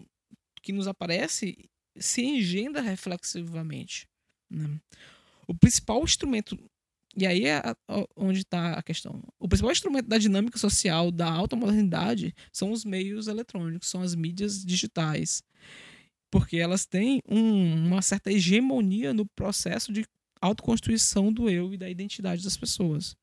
que 0.64 0.74
nos 0.74 0.88
aparece 0.88 1.70
se 1.96 2.24
engenda 2.24 2.82
reflexivamente. 2.82 4.08
Né? 4.50 4.80
O 5.48 5.54
principal 5.54 6.04
instrumento, 6.04 6.58
e 7.16 7.28
aí 7.28 7.46
é 7.46 7.62
onde 8.16 8.40
está 8.40 8.74
a 8.74 8.82
questão, 8.82 9.22
o 9.38 9.48
principal 9.48 9.72
instrumento 9.72 10.08
da 10.08 10.18
dinâmica 10.18 10.58
social 10.58 11.12
da 11.12 11.32
alta 11.32 11.56
modernidade 11.56 12.34
são 12.52 12.72
os 12.72 12.84
meios 12.84 13.28
eletrônicos, 13.28 13.90
são 13.90 14.02
as 14.02 14.16
mídias 14.16 14.66
digitais 14.66 15.44
porque 16.32 16.58
elas 16.58 16.84
têm 16.84 17.22
um, 17.30 17.90
uma 17.90 18.02
certa 18.02 18.32
hegemonia 18.32 19.14
no 19.14 19.24
processo 19.24 19.94
de 19.94 20.04
autoconstrução 20.46 21.32
do 21.32 21.50
eu 21.50 21.74
e 21.74 21.78
da 21.78 21.90
identidade 21.90 22.44
das 22.44 22.58
pessoas. 22.58 23.16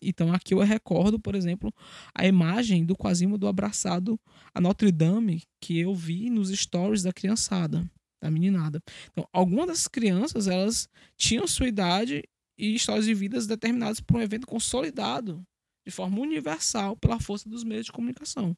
Então 0.00 0.32
aqui 0.32 0.54
eu 0.54 0.58
recordo, 0.60 1.18
por 1.18 1.34
exemplo, 1.34 1.72
a 2.14 2.26
imagem 2.26 2.84
do 2.84 2.96
Quasimodo 2.96 3.48
abraçado 3.48 4.18
a 4.54 4.60
Notre 4.60 4.92
Dame 4.92 5.42
que 5.60 5.78
eu 5.78 5.94
vi 5.94 6.30
nos 6.30 6.50
stories 6.50 7.02
da 7.02 7.12
criançada, 7.12 7.90
da 8.22 8.30
meninada. 8.30 8.80
Então, 9.10 9.26
algumas 9.32 9.66
das 9.66 9.88
crianças, 9.88 10.46
elas 10.46 10.88
tinham 11.16 11.46
sua 11.46 11.66
idade 11.66 12.22
e 12.56 12.74
histórias 12.74 13.06
de 13.06 13.14
vidas 13.14 13.46
determinadas 13.46 14.00
por 14.00 14.16
um 14.16 14.22
evento 14.22 14.46
consolidado 14.46 15.42
de 15.84 15.90
forma 15.90 16.20
universal 16.20 16.96
pela 16.96 17.18
força 17.18 17.48
dos 17.48 17.64
meios 17.64 17.86
de 17.86 17.92
comunicação. 17.92 18.56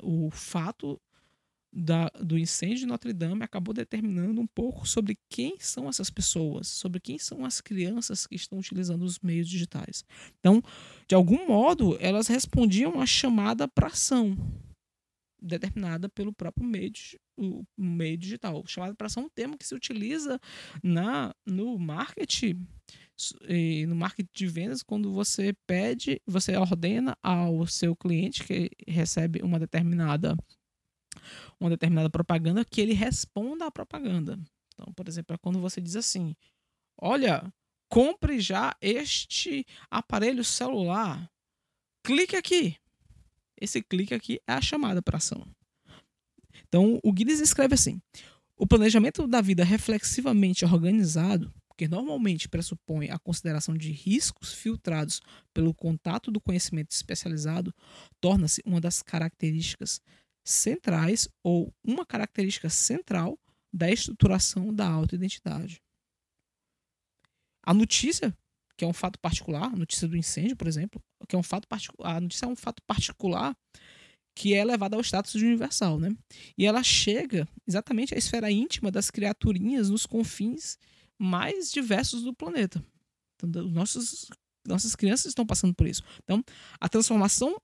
O 0.00 0.30
fato 0.30 1.00
da, 1.72 2.10
do 2.20 2.38
incêndio 2.38 2.80
de 2.80 2.86
Notre 2.86 3.12
Dame 3.12 3.42
acabou 3.42 3.72
determinando 3.72 4.40
um 4.40 4.46
pouco 4.46 4.86
sobre 4.86 5.18
quem 5.30 5.56
são 5.58 5.88
essas 5.88 6.10
pessoas, 6.10 6.68
sobre 6.68 7.00
quem 7.00 7.18
são 7.18 7.44
as 7.44 7.60
crianças 7.60 8.26
que 8.26 8.34
estão 8.34 8.58
utilizando 8.58 9.02
os 9.02 9.18
meios 9.20 9.48
digitais. 9.48 10.04
Então, 10.38 10.62
de 11.08 11.14
algum 11.14 11.46
modo, 11.46 11.96
elas 11.98 12.28
respondiam 12.28 13.00
à 13.00 13.06
chamada 13.06 13.66
para 13.66 13.86
ação 13.88 14.36
determinada 15.40 16.08
pelo 16.08 16.32
próprio 16.32 16.66
meio, 16.66 16.92
o 17.36 17.64
meio 17.76 18.16
digital. 18.16 18.62
Chamada 18.66 18.94
para 18.94 19.06
ação 19.06 19.24
é 19.24 19.26
um 19.26 19.30
termo 19.30 19.58
que 19.58 19.66
se 19.66 19.74
utiliza 19.74 20.38
na, 20.82 21.34
no 21.46 21.78
marketing 21.78 22.66
no 23.86 23.94
marketing 23.94 24.30
de 24.32 24.46
vendas, 24.48 24.82
quando 24.82 25.12
você 25.12 25.54
pede, 25.66 26.20
você 26.26 26.56
ordena 26.56 27.16
ao 27.22 27.66
seu 27.66 27.94
cliente 27.94 28.42
que 28.42 28.70
recebe 28.88 29.40
uma 29.42 29.60
determinada 29.60 30.36
uma 31.60 31.70
determinada 31.70 32.10
propaganda 32.10 32.64
que 32.64 32.80
ele 32.80 32.92
responda 32.92 33.66
à 33.66 33.70
propaganda. 33.70 34.38
Então, 34.74 34.92
por 34.94 35.08
exemplo, 35.08 35.34
é 35.34 35.38
quando 35.38 35.60
você 35.60 35.80
diz 35.80 35.96
assim: 35.96 36.34
Olha, 36.96 37.52
compre 37.88 38.40
já 38.40 38.76
este 38.80 39.66
aparelho 39.90 40.44
celular. 40.44 41.30
Clique 42.02 42.36
aqui. 42.36 42.76
Esse 43.60 43.82
clique 43.82 44.14
aqui 44.14 44.40
é 44.46 44.54
a 44.54 44.60
chamada 44.60 45.02
para 45.02 45.18
ação. 45.18 45.46
Então, 46.66 46.98
o 47.02 47.12
Guinness 47.12 47.40
escreve 47.40 47.74
assim: 47.74 48.00
o 48.56 48.66
planejamento 48.66 49.26
da 49.26 49.40
vida 49.40 49.64
reflexivamente 49.64 50.64
organizado, 50.64 51.52
que 51.76 51.86
normalmente 51.88 52.48
pressupõe 52.48 53.10
a 53.10 53.18
consideração 53.18 53.76
de 53.76 53.90
riscos 53.92 54.52
filtrados 54.52 55.20
pelo 55.52 55.74
contato 55.74 56.30
do 56.30 56.40
conhecimento 56.40 56.92
especializado, 56.92 57.74
torna-se 58.20 58.62
uma 58.64 58.80
das 58.80 59.02
características 59.02 60.00
centrais 60.44 61.28
ou 61.42 61.72
uma 61.84 62.04
característica 62.04 62.68
central 62.68 63.38
da 63.72 63.90
estruturação 63.90 64.74
da 64.74 64.86
autoidentidade. 64.86 65.80
A 67.64 67.72
notícia, 67.72 68.36
que 68.76 68.84
é 68.84 68.88
um 68.88 68.92
fato 68.92 69.18
particular, 69.18 69.64
a 69.64 69.76
notícia 69.76 70.08
do 70.08 70.16
incêndio, 70.16 70.56
por 70.56 70.66
exemplo, 70.66 71.00
que 71.28 71.36
é 71.36 71.38
um 71.38 71.42
fato 71.42 71.68
particular, 71.68 72.16
a 72.16 72.20
notícia 72.20 72.44
é 72.44 72.48
um 72.48 72.56
fato 72.56 72.82
particular 72.86 73.56
que 74.34 74.54
é 74.54 74.64
levada 74.64 74.96
ao 74.96 75.02
status 75.02 75.32
de 75.32 75.44
universal, 75.44 75.98
né? 75.98 76.10
E 76.56 76.66
ela 76.66 76.82
chega 76.82 77.46
exatamente 77.66 78.14
à 78.14 78.18
esfera 78.18 78.50
íntima 78.50 78.90
das 78.90 79.10
criaturinhas 79.10 79.90
nos 79.90 80.06
confins 80.06 80.78
mais 81.18 81.70
diversos 81.70 82.22
do 82.22 82.34
planeta. 82.34 82.84
Então, 83.36 83.62
nossos, 83.64 84.28
nossas 84.66 84.96
crianças 84.96 85.26
estão 85.26 85.46
passando 85.46 85.74
por 85.74 85.86
isso. 85.86 86.02
Então, 86.24 86.42
a 86.80 86.88
transformação 86.88 87.60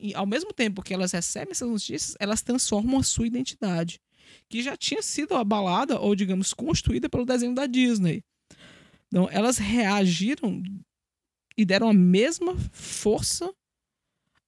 e 0.00 0.14
ao 0.14 0.26
mesmo 0.26 0.52
tempo 0.52 0.82
que 0.82 0.94
elas 0.94 1.12
recebem 1.12 1.52
essas 1.52 1.68
notícias, 1.68 2.16
elas 2.18 2.42
transformam 2.42 2.98
a 2.98 3.02
sua 3.02 3.26
identidade, 3.26 4.00
que 4.48 4.62
já 4.62 4.76
tinha 4.76 5.02
sido 5.02 5.34
abalada 5.34 6.00
ou, 6.00 6.14
digamos, 6.14 6.54
construída 6.54 7.08
pelo 7.08 7.26
desenho 7.26 7.54
da 7.54 7.66
Disney. 7.66 8.24
Então, 9.08 9.28
elas 9.30 9.58
reagiram 9.58 10.62
e 11.56 11.64
deram 11.64 11.90
a 11.90 11.92
mesma 11.92 12.56
força 12.72 13.52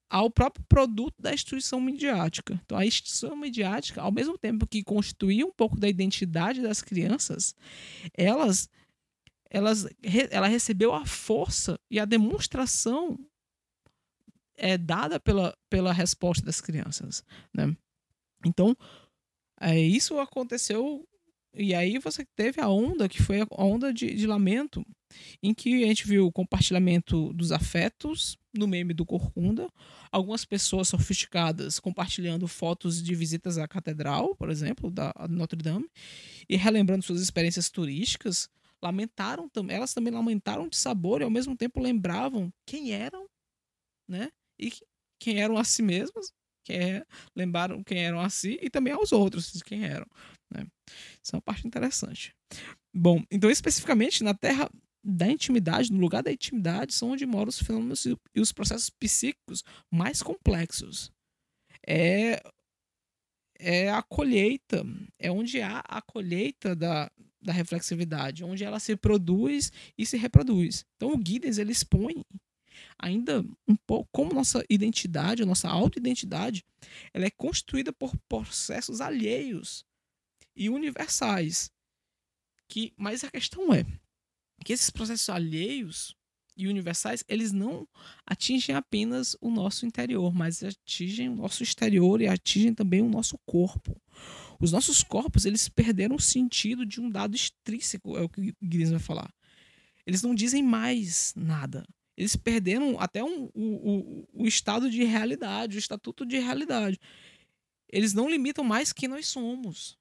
ao 0.09 0.31
próprio 0.31 0.65
produto 0.69 1.15
da 1.21 1.35
instituição 1.35 1.81
midiática. 1.81 2.61
Então, 2.65 2.79
a 2.79 2.87
instituição 2.87 3.37
midiática, 3.37 4.01
ao 4.01 4.13
mesmo 4.13 4.39
tempo 4.39 4.67
que 4.67 4.83
constituía 4.83 5.45
um 5.45 5.53
pouco 5.53 5.79
da 5.79 5.89
identidade 5.89 6.63
das 6.63 6.81
crianças, 6.81 7.55
elas, 8.15 8.69
elas, 9.51 9.87
ela 10.31 10.47
recebeu 10.47 10.95
a 10.95 11.05
força 11.05 11.79
e 11.91 11.99
a 11.99 12.05
demonstração 12.05 13.19
é 14.57 14.77
dada 14.77 15.19
pela, 15.19 15.57
pela 15.69 15.93
resposta 15.93 16.45
das 16.45 16.61
crianças, 16.61 17.25
né? 17.55 17.75
Então, 18.45 18.77
é, 19.61 19.79
isso 19.79 20.19
aconteceu 20.19 21.07
e 21.55 21.75
aí 21.75 21.99
você 21.99 22.25
teve 22.35 22.61
a 22.61 22.69
onda 22.69 23.09
que 23.09 23.23
foi 23.23 23.43
a 23.43 23.47
onda 23.63 23.93
de, 23.93 24.15
de 24.15 24.27
lamento, 24.27 24.85
em 25.43 25.53
que 25.53 25.85
a 25.85 25.87
gente 25.87 26.07
viu 26.07 26.27
o 26.27 26.33
compartilhamento 26.33 27.31
dos 27.35 27.53
afetos 27.53 28.39
no 28.55 28.67
meme 28.67 28.95
do 28.95 29.05
Corcunda, 29.05 29.69
algumas 30.11 30.47
pessoas 30.47 30.89
sofisticadas 30.89 31.79
compartilhando 31.79 32.49
fotos 32.49 33.03
de 33.03 33.15
visitas 33.15 33.59
à 33.59 33.69
catedral, 33.69 34.35
por 34.35 34.49
exemplo, 34.49 34.91
da 34.91 35.13
Notre 35.29 35.63
Dame, 35.63 35.87
e 36.49 36.57
relembrando 36.57 37.05
suas 37.05 37.21
experiências 37.21 37.69
turísticas, 37.69 38.49
lamentaram 38.83 39.47
também, 39.49 39.77
elas 39.77 39.93
também 39.93 40.13
lamentaram 40.13 40.69
de 40.69 40.77
sabor 40.77 41.21
e 41.21 41.25
ao 41.25 41.31
mesmo 41.31 41.55
tempo 41.55 41.81
lembravam 41.81 42.51
quem 42.65 42.93
eram, 42.93 43.29
né? 44.09 44.31
E 44.63 44.73
quem 45.19 45.41
eram 45.41 45.57
a 45.57 45.65
si 45.65 45.83
mesmos, 45.83 46.33
que 46.65 46.73
é, 46.73 47.05
lembraram 47.35 47.83
quem 47.83 48.05
eram 48.05 48.21
a 48.21 48.31
si 48.31 48.59
e 48.63 48.71
também 48.71 48.93
aos 48.93 49.13
outros 49.13 49.63
quem 49.63 49.85
eram. 49.85 50.07
Né? 50.53 50.67
Isso 51.23 51.35
é 51.35 51.37
uma 51.37 51.43
parte 51.43 51.67
interessante. 51.67 52.35
Bom, 52.95 53.23
então 53.31 53.51
especificamente 53.51 54.23
na 54.23 54.35
Terra 54.35 54.71
da 55.05 55.29
intimidade, 55.29 55.93
no 55.93 55.99
lugar 55.99 56.23
da 56.23 56.33
intimidade, 56.33 56.95
são 56.95 57.11
onde 57.11 57.27
moram 57.27 57.49
os 57.49 57.59
fenômenos 57.59 58.05
e 58.07 58.41
os 58.41 58.53
processos 58.53 58.89
psíquicos 58.89 59.65
mais 59.91 60.23
complexos. 60.23 61.11
É, 61.85 62.41
é 63.59 63.91
a 63.91 64.03
colheita, 64.03 64.85
é 65.19 65.31
onde 65.31 65.61
há 65.61 65.81
a 65.81 66.01
colheita 66.01 66.77
da, 66.77 67.11
da 67.41 67.53
reflexividade, 67.53 68.45
onde 68.45 68.63
ela 68.63 68.79
se 68.79 68.97
produz 68.97 69.73
e 69.99 70.07
se 70.07 70.17
reproduz. 70.17 70.85
Então 70.97 71.15
o 71.15 71.21
Giddens 71.25 71.59
ele 71.59 71.73
expõe 71.73 72.23
ainda 72.99 73.45
um 73.67 73.77
pouco 73.87 74.09
como 74.13 74.35
nossa 74.35 74.65
identidade, 74.69 75.43
a 75.43 75.47
nossa 75.47 75.69
autoidentidade, 75.69 76.65
ela 77.13 77.27
é 77.27 77.31
construída 77.31 77.93
por 77.93 78.17
processos 78.29 79.01
alheios 79.01 79.85
e 80.57 80.69
universais. 80.69 81.71
Que, 82.69 82.93
mas 82.97 83.23
a 83.25 83.31
questão 83.31 83.73
é 83.73 83.85
que 84.65 84.73
esses 84.73 84.91
processos 84.91 85.29
alheios 85.29 86.17
e 86.57 86.69
universais, 86.69 87.25
eles 87.29 87.53
não 87.53 87.89
atingem 88.27 88.75
apenas 88.75 89.37
o 89.41 89.51
nosso 89.51 89.87
interior, 89.87 90.33
mas 90.35 90.63
atingem 90.63 91.29
o 91.29 91.35
nosso 91.35 91.63
exterior 91.63 92.21
e 92.21 92.29
atingem 92.29 92.75
também 92.75 93.01
o 93.01 93.09
nosso 93.09 93.39
corpo. 93.47 94.01
Os 94.61 94.71
nossos 94.71 95.03
corpos, 95.03 95.45
eles 95.45 95.69
perderam 95.69 96.17
o 96.17 96.21
sentido 96.21 96.85
de 96.85 97.01
um 97.01 97.11
dado 97.11 97.35
extrínseco, 97.35 98.17
é 98.17 98.21
o 98.21 98.29
que 98.29 98.55
Gris 98.63 98.91
vai 98.91 99.01
falar. 99.01 99.33
Eles 100.07 100.23
não 100.23 100.35
dizem 100.35 100.63
mais 100.63 101.33
nada. 101.37 101.87
Eles 102.17 102.37
perderam 102.37 103.01
até 103.01 103.23
um, 103.25 103.51
o, 103.55 104.27
o, 104.35 104.43
o 104.43 104.47
estado 104.47 104.91
de 104.91 105.05
realidade, 105.05 105.77
o 105.77 105.79
estatuto 105.79 106.27
de 106.27 106.39
realidade. 106.39 106.99
Eles 107.89 108.13
não 108.13 108.29
limitam 108.29 108.65
mais 108.65 108.93
quem 108.93 109.09
nós 109.09 109.27
somos 109.27 109.99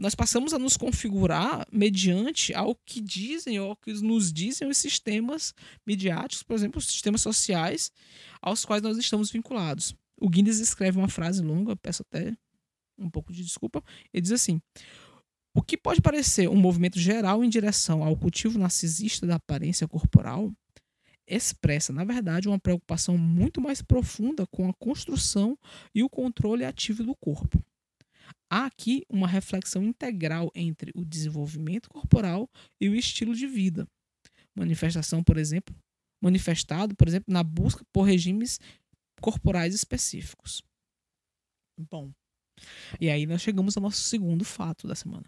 nós 0.00 0.14
passamos 0.14 0.54
a 0.54 0.58
nos 0.58 0.78
configurar 0.78 1.66
mediante 1.70 2.54
ao 2.54 2.74
que 2.74 3.02
dizem 3.02 3.58
ao 3.58 3.76
que 3.76 3.92
nos 3.92 4.32
dizem 4.32 4.66
os 4.66 4.78
sistemas 4.78 5.52
midiáticos, 5.86 6.42
por 6.42 6.54
exemplo, 6.54 6.78
os 6.78 6.86
sistemas 6.86 7.20
sociais 7.20 7.92
aos 8.40 8.64
quais 8.64 8.82
nós 8.82 8.96
estamos 8.96 9.30
vinculados. 9.30 9.94
O 10.18 10.30
Guinness 10.30 10.58
escreve 10.58 10.96
uma 10.96 11.08
frase 11.08 11.42
longa, 11.42 11.76
peço 11.76 12.00
até 12.00 12.34
um 12.98 13.10
pouco 13.10 13.30
de 13.30 13.44
desculpa, 13.44 13.84
ele 14.10 14.22
diz 14.22 14.32
assim: 14.32 14.58
O 15.54 15.60
que 15.60 15.76
pode 15.76 16.00
parecer 16.00 16.48
um 16.48 16.56
movimento 16.56 16.98
geral 16.98 17.44
em 17.44 17.50
direção 17.50 18.02
ao 18.02 18.16
cultivo 18.16 18.58
narcisista 18.58 19.26
da 19.26 19.34
aparência 19.34 19.86
corporal 19.86 20.50
expressa, 21.30 21.92
na 21.92 22.04
verdade, 22.04 22.48
uma 22.48 22.58
preocupação 22.58 23.16
muito 23.16 23.60
mais 23.60 23.80
profunda 23.80 24.46
com 24.46 24.68
a 24.68 24.74
construção 24.74 25.56
e 25.94 26.02
o 26.02 26.08
controle 26.08 26.64
ativo 26.64 27.04
do 27.04 27.14
corpo. 27.14 27.62
Há 28.50 28.66
aqui 28.66 29.04
uma 29.08 29.28
reflexão 29.28 29.82
integral 29.82 30.50
entre 30.54 30.90
o 30.94 31.04
desenvolvimento 31.04 31.88
corporal 31.88 32.50
e 32.80 32.88
o 32.88 32.94
estilo 32.94 33.34
de 33.34 33.46
vida. 33.46 33.86
Manifestação, 34.54 35.22
por 35.22 35.36
exemplo, 35.36 35.74
manifestado, 36.20 36.94
por 36.96 37.06
exemplo, 37.06 37.32
na 37.32 37.44
busca 37.44 37.84
por 37.92 38.02
regimes 38.02 38.58
corporais 39.20 39.74
específicos. 39.74 40.62
Bom, 41.78 42.12
e 43.00 43.08
aí 43.08 43.26
nós 43.26 43.40
chegamos 43.40 43.76
ao 43.76 43.82
nosso 43.82 44.02
segundo 44.02 44.44
fato 44.44 44.86
da 44.86 44.94
semana. 44.94 45.24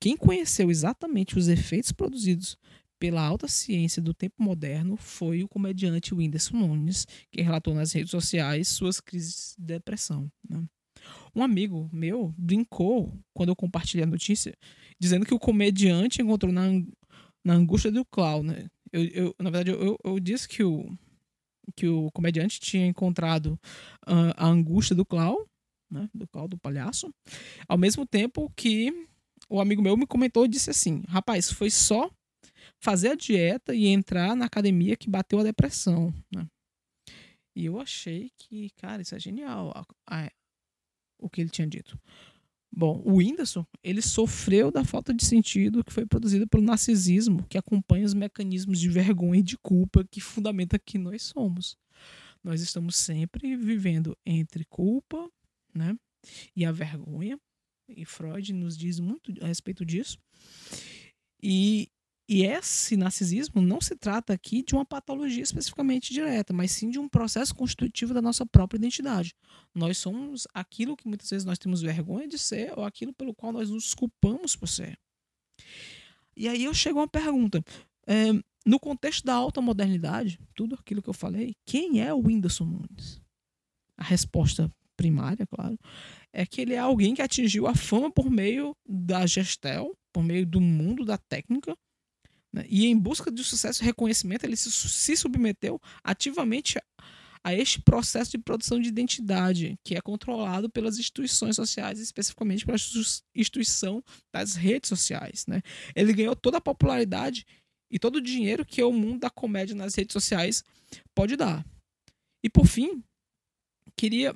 Quem 0.00 0.16
conheceu 0.16 0.70
exatamente 0.70 1.38
os 1.38 1.48
efeitos 1.48 1.92
produzidos 1.92 2.56
pela 3.00 3.22
alta 3.22 3.48
ciência 3.48 4.00
do 4.00 4.12
tempo 4.12 4.40
moderno 4.40 4.94
foi 4.94 5.42
o 5.42 5.48
comediante 5.48 6.14
Whindersson 6.14 6.58
Nunes, 6.58 7.06
que 7.32 7.40
relatou 7.40 7.74
nas 7.74 7.92
redes 7.92 8.10
sociais 8.10 8.68
suas 8.68 9.00
crises 9.00 9.56
de 9.58 9.64
depressão. 9.64 10.30
Né? 10.48 10.62
Um 11.34 11.42
amigo 11.42 11.88
meu 11.90 12.34
brincou 12.36 13.18
quando 13.32 13.48
eu 13.48 13.56
compartilhei 13.56 14.04
a 14.04 14.06
notícia, 14.06 14.54
dizendo 14.98 15.24
que 15.24 15.32
o 15.32 15.38
comediante 15.38 16.20
encontrou 16.20 16.52
na, 16.52 16.64
na 17.42 17.54
angústia 17.54 17.90
do 17.90 18.04
clown, 18.04 18.42
né? 18.42 18.66
Eu, 18.92 19.04
eu, 19.04 19.34
na 19.38 19.50
verdade, 19.50 19.70
eu, 19.70 19.96
eu 20.04 20.20
disse 20.20 20.46
que 20.46 20.62
o, 20.62 20.92
que 21.74 21.88
o 21.88 22.10
comediante 22.10 22.60
tinha 22.60 22.86
encontrado 22.86 23.58
uh, 24.06 24.34
a 24.36 24.46
angústia 24.46 24.94
do 24.94 25.06
clown, 25.06 25.46
né? 25.90 26.06
Do 26.12 26.28
clown, 26.28 26.48
do 26.48 26.58
palhaço. 26.58 27.10
Ao 27.66 27.78
mesmo 27.78 28.04
tempo 28.04 28.52
que 28.54 29.08
o 29.48 29.58
amigo 29.60 29.80
meu 29.80 29.96
me 29.96 30.06
comentou 30.06 30.44
e 30.44 30.48
disse 30.48 30.68
assim: 30.68 31.02
rapaz, 31.08 31.50
foi 31.50 31.70
só 31.70 32.10
fazer 32.80 33.10
a 33.10 33.14
dieta 33.14 33.74
e 33.74 33.86
entrar 33.86 34.34
na 34.34 34.46
academia 34.46 34.96
que 34.96 35.08
bateu 35.08 35.38
a 35.38 35.44
depressão, 35.44 36.12
né? 36.34 36.46
E 37.54 37.66
eu 37.66 37.78
achei 37.78 38.30
que, 38.38 38.70
cara, 38.70 39.02
isso 39.02 39.14
é 39.14 39.20
genial. 39.20 39.72
A, 40.06 40.24
a, 40.24 40.30
o 41.18 41.28
que 41.28 41.40
ele 41.40 41.50
tinha 41.50 41.66
dito. 41.66 41.98
Bom, 42.72 43.02
o 43.04 43.16
Whindersson, 43.16 43.66
ele 43.82 44.00
sofreu 44.00 44.70
da 44.70 44.84
falta 44.84 45.12
de 45.12 45.24
sentido 45.24 45.84
que 45.84 45.92
foi 45.92 46.06
produzida 46.06 46.46
pelo 46.46 46.62
narcisismo, 46.62 47.44
que 47.48 47.58
acompanha 47.58 48.06
os 48.06 48.14
mecanismos 48.14 48.78
de 48.78 48.88
vergonha 48.88 49.40
e 49.40 49.44
de 49.44 49.58
culpa 49.58 50.06
que 50.08 50.20
fundamenta 50.20 50.78
que 50.78 50.96
nós 50.96 51.22
somos. 51.22 51.76
Nós 52.42 52.62
estamos 52.62 52.96
sempre 52.96 53.56
vivendo 53.56 54.16
entre 54.24 54.64
culpa, 54.64 55.28
né, 55.74 55.98
e 56.54 56.64
a 56.64 56.70
vergonha, 56.70 57.38
e 57.88 58.04
Freud 58.04 58.52
nos 58.52 58.78
diz 58.78 59.00
muito 59.00 59.34
a 59.42 59.48
respeito 59.48 59.84
disso. 59.84 60.16
E 61.42 61.90
e 62.30 62.44
esse 62.44 62.96
narcisismo 62.96 63.60
não 63.60 63.80
se 63.80 63.96
trata 63.96 64.32
aqui 64.32 64.62
de 64.62 64.72
uma 64.72 64.84
patologia 64.84 65.42
especificamente 65.42 66.14
direta, 66.14 66.52
mas 66.52 66.70
sim 66.70 66.88
de 66.88 66.96
um 66.96 67.08
processo 67.08 67.52
constitutivo 67.52 68.14
da 68.14 68.22
nossa 68.22 68.46
própria 68.46 68.78
identidade. 68.78 69.34
Nós 69.74 69.98
somos 69.98 70.46
aquilo 70.54 70.96
que 70.96 71.08
muitas 71.08 71.28
vezes 71.28 71.44
nós 71.44 71.58
temos 71.58 71.82
vergonha 71.82 72.28
de 72.28 72.38
ser 72.38 72.72
ou 72.78 72.84
aquilo 72.84 73.12
pelo 73.12 73.34
qual 73.34 73.52
nós 73.52 73.68
nos 73.68 73.94
culpamos 73.94 74.54
por 74.54 74.68
ser. 74.68 74.96
E 76.36 76.46
aí 76.46 76.62
eu 76.62 76.72
chego 76.72 77.00
a 77.00 77.02
uma 77.02 77.08
pergunta. 77.08 77.64
É, 78.06 78.26
no 78.64 78.78
contexto 78.78 79.24
da 79.24 79.34
alta 79.34 79.60
modernidade, 79.60 80.38
tudo 80.54 80.76
aquilo 80.76 81.02
que 81.02 81.10
eu 81.10 81.14
falei, 81.14 81.56
quem 81.66 82.00
é 82.00 82.14
o 82.14 82.20
Whindersson 82.20 82.64
Nunes? 82.64 83.20
A 83.96 84.04
resposta 84.04 84.72
primária, 84.96 85.44
claro, 85.48 85.76
é 86.32 86.46
que 86.46 86.60
ele 86.60 86.74
é 86.74 86.78
alguém 86.78 87.12
que 87.12 87.22
atingiu 87.22 87.66
a 87.66 87.74
fama 87.74 88.08
por 88.08 88.30
meio 88.30 88.76
da 88.88 89.26
gestel, 89.26 89.98
por 90.12 90.22
meio 90.22 90.46
do 90.46 90.60
mundo 90.60 91.04
da 91.04 91.18
técnica? 91.18 91.76
E 92.68 92.86
em 92.86 92.98
busca 92.98 93.30
de 93.30 93.44
sucesso 93.44 93.82
e 93.82 93.86
reconhecimento, 93.86 94.44
ele 94.44 94.56
se, 94.56 94.70
se 94.70 95.16
submeteu 95.16 95.80
ativamente 96.02 96.78
a, 96.78 96.82
a 97.44 97.54
este 97.54 97.80
processo 97.80 98.32
de 98.32 98.38
produção 98.38 98.80
de 98.80 98.88
identidade, 98.88 99.78
que 99.84 99.94
é 99.94 100.00
controlado 100.00 100.68
pelas 100.68 100.98
instituições 100.98 101.56
sociais, 101.56 102.00
especificamente 102.00 102.66
pela 102.66 102.78
instituição 103.34 104.02
das 104.32 104.54
redes 104.54 104.88
sociais. 104.88 105.46
Né? 105.46 105.62
Ele 105.94 106.12
ganhou 106.12 106.34
toda 106.34 106.58
a 106.58 106.60
popularidade 106.60 107.46
e 107.90 107.98
todo 107.98 108.16
o 108.16 108.20
dinheiro 108.22 108.64
que 108.64 108.82
o 108.82 108.92
mundo 108.92 109.20
da 109.20 109.30
comédia 109.30 109.74
nas 109.74 109.94
redes 109.94 110.12
sociais 110.12 110.64
pode 111.14 111.36
dar. 111.36 111.64
E 112.42 112.48
por 112.48 112.66
fim, 112.66 113.02
queria 113.96 114.34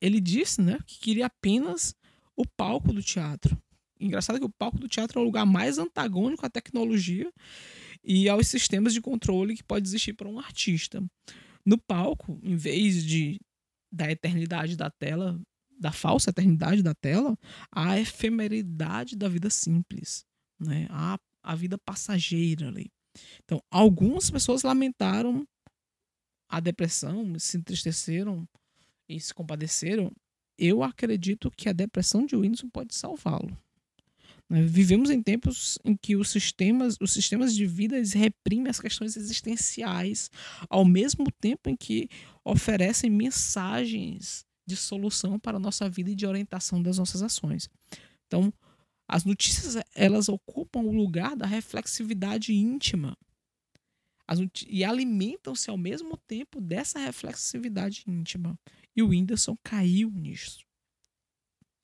ele 0.00 0.20
disse, 0.20 0.60
né, 0.60 0.78
que 0.86 0.98
queria 0.98 1.26
apenas 1.26 1.94
o 2.36 2.46
palco 2.46 2.92
do 2.92 3.02
teatro. 3.02 3.60
Engraçado 3.98 4.38
que 4.38 4.44
o 4.44 4.50
palco 4.50 4.78
do 4.78 4.88
teatro 4.88 5.18
é 5.18 5.22
o 5.22 5.24
lugar 5.24 5.46
mais 5.46 5.78
antagônico 5.78 6.44
à 6.44 6.50
tecnologia 6.50 7.30
e 8.04 8.28
aos 8.28 8.48
sistemas 8.48 8.92
de 8.92 9.00
controle 9.00 9.56
que 9.56 9.64
pode 9.64 9.86
existir 9.88 10.12
para 10.12 10.28
um 10.28 10.38
artista. 10.38 11.02
No 11.64 11.78
palco, 11.78 12.38
em 12.42 12.56
vez 12.56 13.04
de 13.04 13.40
da 13.90 14.10
eternidade 14.10 14.76
da 14.76 14.90
tela, 14.90 15.40
da 15.78 15.92
falsa 15.92 16.30
eternidade 16.30 16.82
da 16.82 16.94
tela, 16.94 17.38
a 17.72 17.98
efemeridade 17.98 19.16
da 19.16 19.28
vida 19.28 19.48
simples, 19.48 20.24
né? 20.58 20.86
a, 20.90 21.18
a 21.42 21.54
vida 21.54 21.78
passageira 21.78 22.68
ali. 22.68 22.90
Então, 23.44 23.62
algumas 23.70 24.30
pessoas 24.30 24.62
lamentaram 24.62 25.46
a 26.48 26.60
depressão, 26.60 27.38
se 27.38 27.56
entristeceram 27.56 28.46
e 29.08 29.18
se 29.18 29.32
compadeceram. 29.32 30.12
Eu 30.58 30.82
acredito 30.82 31.50
que 31.50 31.68
a 31.68 31.72
depressão 31.72 32.24
de 32.24 32.36
Windows 32.36 32.64
pode 32.72 32.94
salvá-lo. 32.94 33.56
Né? 34.48 34.62
Vivemos 34.62 35.10
em 35.10 35.22
tempos 35.22 35.78
em 35.84 35.96
que 35.96 36.16
os 36.16 36.30
sistemas, 36.30 36.96
os 37.00 37.12
sistemas 37.12 37.54
de 37.54 37.66
vida 37.66 37.96
reprimem 38.14 38.70
as 38.70 38.80
questões 38.80 39.16
existenciais, 39.16 40.30
ao 40.68 40.84
mesmo 40.84 41.26
tempo 41.40 41.68
em 41.68 41.76
que 41.76 42.08
oferecem 42.44 43.10
mensagens 43.10 44.44
de 44.66 44.76
solução 44.76 45.38
para 45.38 45.56
a 45.56 45.60
nossa 45.60 45.88
vida 45.88 46.10
e 46.10 46.14
de 46.14 46.26
orientação 46.26 46.82
das 46.82 46.98
nossas 46.98 47.22
ações. 47.22 47.68
Então, 48.26 48.52
as 49.08 49.24
notícias 49.24 49.76
elas 49.94 50.28
ocupam 50.28 50.80
o 50.80 50.92
lugar 50.92 51.36
da 51.36 51.46
reflexividade 51.46 52.52
íntima 52.52 53.16
e 54.68 54.84
alimentam-se 54.84 55.70
ao 55.70 55.76
mesmo 55.76 56.16
tempo 56.16 56.60
dessa 56.60 56.98
reflexividade 56.98 58.02
íntima. 58.08 58.58
E 58.94 59.02
o 59.02 59.08
Whindersson 59.08 59.56
caiu 59.62 60.10
nisso. 60.10 60.64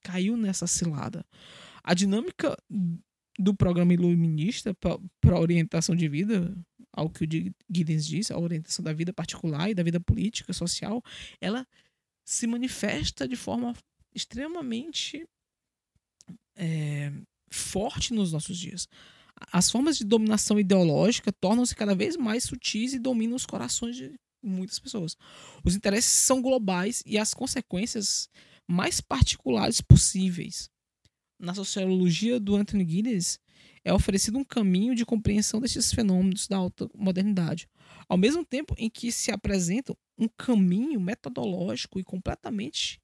Caiu 0.03 0.37
nessa 0.37 0.67
cilada. 0.67 1.25
A 1.85 1.95
dinâmica 1.95 2.57
do 3.39 3.55
programa 3.55 3.93
iluminista 3.95 4.75
para 5.21 5.41
orientação 5.41 5.97
de 5.97 6.09
vida, 6.09 6.57
ao 6.93 7.09
que 7.09 7.25
o 7.25 7.29
Giddens 7.71 8.07
disse, 8.07 8.33
a 8.33 8.39
orientação 8.39 8.85
da 8.85 8.93
vida 8.93 9.13
particular 9.13 9.71
e 9.71 9.75
da 9.75 9.83
vida 9.83 10.01
política, 10.01 10.53
social, 10.53 11.03
ela 11.41 11.67
se 12.25 12.47
manifesta 12.47 13.27
de 13.27 13.37
forma 13.37 13.75
extremamente 14.15 15.27
é, 16.57 17.13
forte 17.51 18.13
nos 18.13 18.33
nossos 18.33 18.59
dias. 18.59 18.87
As 19.51 19.71
formas 19.71 19.97
de 19.97 20.05
dominação 20.05 20.61
ideológica 20.61 21.33
tornam-se 21.33 21.75
cada 21.75 21.95
vez 21.95 22.17
mais 22.17 22.45
sutis 22.45 22.93
e 22.93 22.99
dominam 22.99 23.35
os 23.35 23.47
corações 23.47 23.97
de 23.97 24.15
muitas 24.43 24.79
pessoas. 24.79 25.17
Os 25.65 25.75
interesses 25.75 26.11
são 26.11 26.43
globais 26.43 27.03
e 27.07 27.19
as 27.19 27.33
consequências 27.33 28.29
mais 28.69 29.01
particulares 29.01 29.81
possíveis. 29.81 30.71
Na 31.43 31.53
sociologia 31.55 32.39
do 32.39 32.55
Anthony 32.55 32.89
Giddens, 32.89 33.41
é 33.85 33.93
oferecido 33.93 34.39
um 34.39 34.45
caminho 34.45 34.95
de 34.95 35.05
compreensão 35.05 35.61
desses 35.61 35.93
fenômenos 35.93 36.47
da 36.47 36.57
alta 36.57 36.89
modernidade, 36.95 37.69
ao 38.09 38.17
mesmo 38.17 38.45
tempo 38.45 38.75
em 38.79 38.89
que 38.89 39.11
se 39.11 39.33
apresenta 39.33 39.93
um 40.17 40.29
caminho 40.29 41.01
metodológico 41.01 41.99
e 41.99 42.05
completamente 42.05 43.01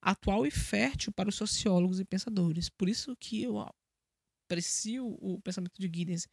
atual 0.00 0.46
e 0.46 0.50
fértil 0.50 1.12
para 1.12 1.28
os 1.28 1.34
sociólogos 1.34 2.00
e 2.00 2.04
pensadores. 2.04 2.70
Por 2.70 2.88
isso 2.88 3.14
que 3.16 3.42
eu 3.42 3.58
aprecio 4.48 5.06
o 5.20 5.38
pensamento 5.42 5.78
de 5.78 5.86
Giddens. 5.86 6.26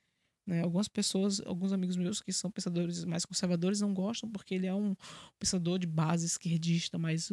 Né? 0.48 0.62
Algumas 0.62 0.88
pessoas, 0.88 1.42
alguns 1.42 1.74
amigos 1.74 1.98
meus 1.98 2.22
que 2.22 2.32
são 2.32 2.52
pensadores 2.52 3.04
mais 3.04 3.26
conservadores 3.26 3.82
não 3.82 3.94
gostam 3.94 4.30
porque 4.30 4.56
ele 4.56 4.68
é 4.68 4.74
um 4.74 4.96
pensador 5.40 5.78
de 5.78 5.88
base 5.88 6.26
esquerdista, 6.26 6.98
mas 6.98 7.30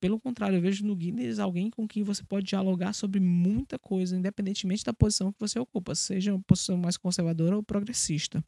pelo 0.00 0.20
contrário, 0.20 0.56
eu 0.56 0.62
vejo 0.62 0.84
no 0.84 0.94
Guinness 0.94 1.38
alguém 1.38 1.70
com 1.70 1.86
quem 1.86 2.02
você 2.02 2.22
pode 2.22 2.46
dialogar 2.46 2.92
sobre 2.92 3.20
muita 3.20 3.78
coisa, 3.78 4.16
independentemente 4.16 4.84
da 4.84 4.92
posição 4.92 5.32
que 5.32 5.40
você 5.40 5.58
ocupa, 5.58 5.94
seja 5.94 6.32
uma 6.32 6.42
posição 6.42 6.76
mais 6.76 6.96
conservadora 6.96 7.56
ou 7.56 7.62
progressista. 7.62 8.44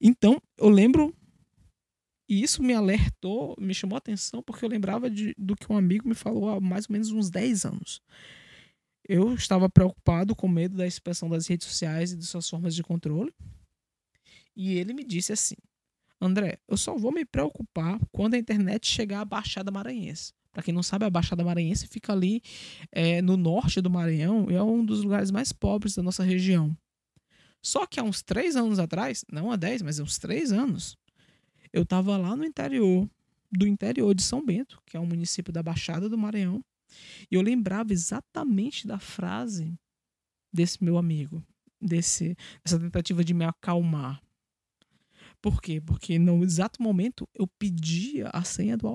Então, 0.00 0.40
eu 0.58 0.68
lembro, 0.68 1.14
e 2.28 2.42
isso 2.42 2.62
me 2.62 2.72
alertou, 2.72 3.54
me 3.58 3.74
chamou 3.74 3.96
a 3.96 3.98
atenção, 3.98 4.42
porque 4.42 4.64
eu 4.64 4.68
lembrava 4.68 5.10
de, 5.10 5.34
do 5.36 5.56
que 5.56 5.70
um 5.70 5.76
amigo 5.76 6.08
me 6.08 6.14
falou 6.14 6.48
há 6.48 6.60
mais 6.60 6.86
ou 6.88 6.92
menos 6.92 7.10
uns 7.10 7.30
10 7.30 7.64
anos. 7.64 8.00
Eu 9.08 9.34
estava 9.34 9.68
preocupado 9.68 10.34
com 10.34 10.48
medo 10.48 10.76
da 10.76 10.86
expansão 10.86 11.28
das 11.28 11.46
redes 11.46 11.66
sociais 11.66 12.12
e 12.12 12.16
de 12.16 12.24
suas 12.24 12.48
formas 12.48 12.74
de 12.74 12.82
controle. 12.82 13.34
E 14.54 14.74
ele 14.78 14.92
me 14.92 15.02
disse 15.02 15.32
assim: 15.32 15.56
André, 16.20 16.58
eu 16.68 16.76
só 16.76 16.96
vou 16.96 17.10
me 17.10 17.24
preocupar 17.24 17.98
quando 18.12 18.34
a 18.34 18.38
internet 18.38 18.86
chegar 18.86 19.20
à 19.20 19.24
Baixada 19.24 19.72
Maranhense. 19.72 20.32
Para 20.52 20.62
quem 20.62 20.74
não 20.74 20.82
sabe, 20.82 21.04
a 21.06 21.10
Baixada 21.10 21.42
Maranhense 21.42 21.86
fica 21.86 22.12
ali 22.12 22.42
é, 22.90 23.22
no 23.22 23.36
norte 23.36 23.80
do 23.80 23.88
Maranhão 23.88 24.50
e 24.50 24.54
é 24.54 24.62
um 24.62 24.84
dos 24.84 25.02
lugares 25.02 25.30
mais 25.30 25.52
pobres 25.52 25.94
da 25.94 26.02
nossa 26.02 26.22
região. 26.22 26.76
Só 27.62 27.86
que 27.86 27.98
há 27.98 28.02
uns 28.02 28.22
três 28.22 28.54
anos 28.54 28.78
atrás, 28.78 29.24
não 29.32 29.50
há 29.50 29.56
dez, 29.56 29.80
mas 29.80 29.98
há 29.98 30.02
uns 30.02 30.18
três 30.18 30.52
anos, 30.52 30.96
eu 31.72 31.84
estava 31.84 32.16
lá 32.18 32.36
no 32.36 32.44
interior, 32.44 33.08
do 33.50 33.66
interior 33.66 34.14
de 34.14 34.22
São 34.22 34.44
Bento, 34.44 34.82
que 34.84 34.96
é 34.96 35.00
um 35.00 35.06
município 35.06 35.52
da 35.52 35.62
Baixada 35.62 36.08
do 36.08 36.18
Maranhão, 36.18 36.62
e 37.30 37.34
eu 37.34 37.40
lembrava 37.40 37.92
exatamente 37.92 38.86
da 38.86 38.98
frase 38.98 39.72
desse 40.52 40.84
meu 40.84 40.98
amigo, 40.98 41.42
desse, 41.80 42.36
dessa 42.62 42.78
tentativa 42.78 43.24
de 43.24 43.32
me 43.32 43.44
acalmar. 43.44 44.20
Por 45.40 45.62
quê? 45.62 45.80
Porque 45.80 46.18
no 46.18 46.44
exato 46.44 46.82
momento 46.82 47.26
eu 47.34 47.46
pedia 47.46 48.28
a 48.32 48.44
senha 48.44 48.76
do 48.76 48.86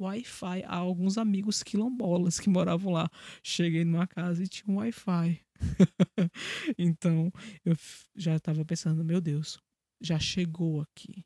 Wi-Fi 0.00 0.62
a 0.64 0.76
alguns 0.76 1.18
amigos 1.18 1.62
quilombolas 1.62 2.38
que 2.38 2.48
moravam 2.48 2.92
lá. 2.92 3.10
Cheguei 3.42 3.84
numa 3.84 4.06
casa 4.06 4.42
e 4.42 4.48
tinha 4.48 4.72
um 4.72 4.78
Wi-Fi. 4.78 5.40
então 6.78 7.32
eu 7.64 7.76
já 8.14 8.36
estava 8.36 8.64
pensando, 8.64 9.04
meu 9.04 9.20
Deus, 9.20 9.58
já 10.00 10.18
chegou 10.18 10.80
aqui. 10.80 11.24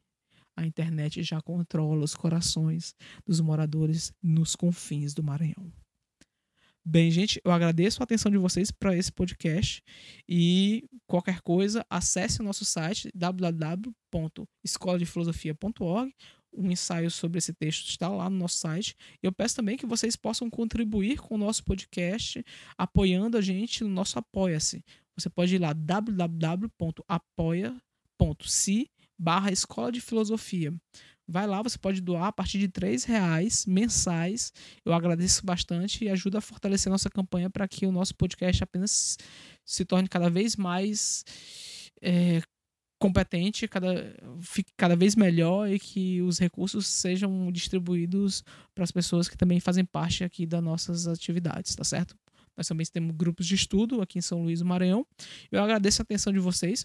A 0.57 0.67
internet 0.67 1.23
já 1.23 1.41
controla 1.41 2.03
os 2.03 2.15
corações 2.15 2.95
dos 3.25 3.41
moradores 3.41 4.13
nos 4.23 4.57
confins 4.57 5.15
do 5.15 5.23
Maranhão. 5.23 5.73
Bem, 6.91 7.11
gente, 7.11 7.39
eu 7.45 7.53
agradeço 7.53 8.03
a 8.03 8.05
atenção 8.05 8.33
de 8.33 8.39
vocês 8.39 8.71
para 8.71 8.97
esse 8.97 9.13
podcast 9.13 9.83
e 10.27 10.89
qualquer 11.07 11.43
coisa, 11.43 11.85
acesse 11.91 12.41
o 12.41 12.43
nosso 12.43 12.65
site 12.65 13.11
www.escoladefilosofia.org 13.15 16.15
um 16.59 16.71
ensaio 16.71 17.11
sobre 17.11 17.39
esse 17.39 17.53
texto 17.53 17.89
está 17.89 18.09
lá 18.09 18.29
no 18.29 18.37
nosso 18.37 18.59
site. 18.59 18.97
Eu 19.23 19.33
peço 19.33 19.57
também 19.57 19.77
que 19.77 19.87
vocês 19.87 20.17
possam 20.17 20.51
contribuir 20.51 21.19
com 21.19 21.37
o 21.37 21.39
nosso 21.39 21.65
podcast, 21.65 22.45
apoiando 22.77 23.37
a 23.37 23.41
gente 23.41 23.85
no 23.85 23.91
nosso 23.91 24.19
Apoia-se. 24.19 24.85
Você 25.17 25.31
pode 25.31 25.55
ir 25.55 25.59
lá 25.59 25.73
www.apoia.se 25.73 26.51
barra 29.19 29.51
Escola 29.51 29.91
de 29.91 30.01
Filosofia. 30.01 30.75
Vai 31.31 31.47
lá, 31.47 31.61
você 31.61 31.77
pode 31.77 32.01
doar 32.01 32.29
a 32.29 32.33
partir 32.33 32.59
de 32.59 32.69
três 32.69 33.05
reais 33.05 33.67
mensais. 33.67 34.51
Eu 34.83 34.95
agradeço 34.95 35.45
bastante 35.45 36.05
e 36.05 36.09
ajuda 36.09 36.39
a 36.39 36.41
fortalecer 36.41 36.91
nossa 36.91 37.11
campanha 37.11 37.51
para 37.51 37.69
que 37.69 37.85
o 37.85 37.93
nosso 37.93 38.15
podcast 38.15 38.65
apenas 38.65 39.19
se 39.63 39.85
torne 39.85 40.09
cada 40.09 40.31
vez 40.31 40.57
mais 40.57 41.25
é, 42.01 42.41
competente, 42.99 43.69
cada, 43.69 44.15
fique 44.41 44.73
cada 44.77 44.97
vez 44.97 45.15
melhor 45.15 45.71
e 45.71 45.79
que 45.79 46.21
os 46.23 46.39
recursos 46.39 46.87
sejam 46.87 47.51
distribuídos 47.53 48.43
para 48.75 48.85
as 48.85 48.91
pessoas 48.91 49.29
que 49.29 49.37
também 49.37 49.61
fazem 49.61 49.85
parte 49.85 50.25
aqui 50.25 50.45
das 50.45 50.63
nossas 50.63 51.07
atividades, 51.07 51.75
tá 51.75 51.85
certo? 51.85 52.17
Nós 52.57 52.67
também 52.67 52.85
temos 52.87 53.15
grupos 53.15 53.47
de 53.47 53.55
estudo 53.55 54.03
aqui 54.03 54.19
em 54.19 54.23
São 54.23 54.43
Luís 54.43 54.59
do 54.59 54.67
Maranhão. 54.67 55.07
Eu 55.51 55.63
agradeço 55.63 56.03
a 56.03 56.05
atenção 56.05 56.33
de 56.33 56.41
vocês. 56.41 56.85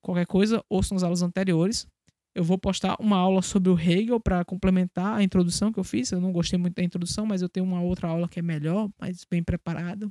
Qualquer 0.00 0.26
coisa, 0.26 0.64
ouçam 0.68 0.96
as 0.96 1.02
aulas 1.02 1.20
anteriores. 1.20 1.86
Eu 2.32 2.44
vou 2.44 2.56
postar 2.56 2.96
uma 3.00 3.16
aula 3.16 3.42
sobre 3.42 3.70
o 3.70 3.78
Hegel 3.78 4.20
para 4.20 4.44
complementar 4.44 5.18
a 5.18 5.22
introdução 5.22 5.72
que 5.72 5.80
eu 5.80 5.84
fiz. 5.84 6.12
Eu 6.12 6.20
não 6.20 6.30
gostei 6.30 6.56
muito 6.56 6.76
da 6.76 6.84
introdução, 6.84 7.26
mas 7.26 7.42
eu 7.42 7.48
tenho 7.48 7.66
uma 7.66 7.82
outra 7.82 8.06
aula 8.06 8.28
que 8.28 8.38
é 8.38 8.42
melhor, 8.42 8.88
mais 9.00 9.26
bem 9.28 9.42
preparada 9.42 10.08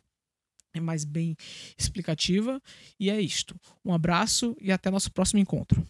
é 0.73 0.79
mais 0.79 1.03
bem 1.03 1.35
explicativa. 1.77 2.61
E 2.99 3.09
é 3.09 3.19
isto. 3.19 3.59
Um 3.83 3.93
abraço 3.93 4.55
e 4.59 4.71
até 4.71 4.89
nosso 4.89 5.11
próximo 5.11 5.39
encontro. 5.39 5.85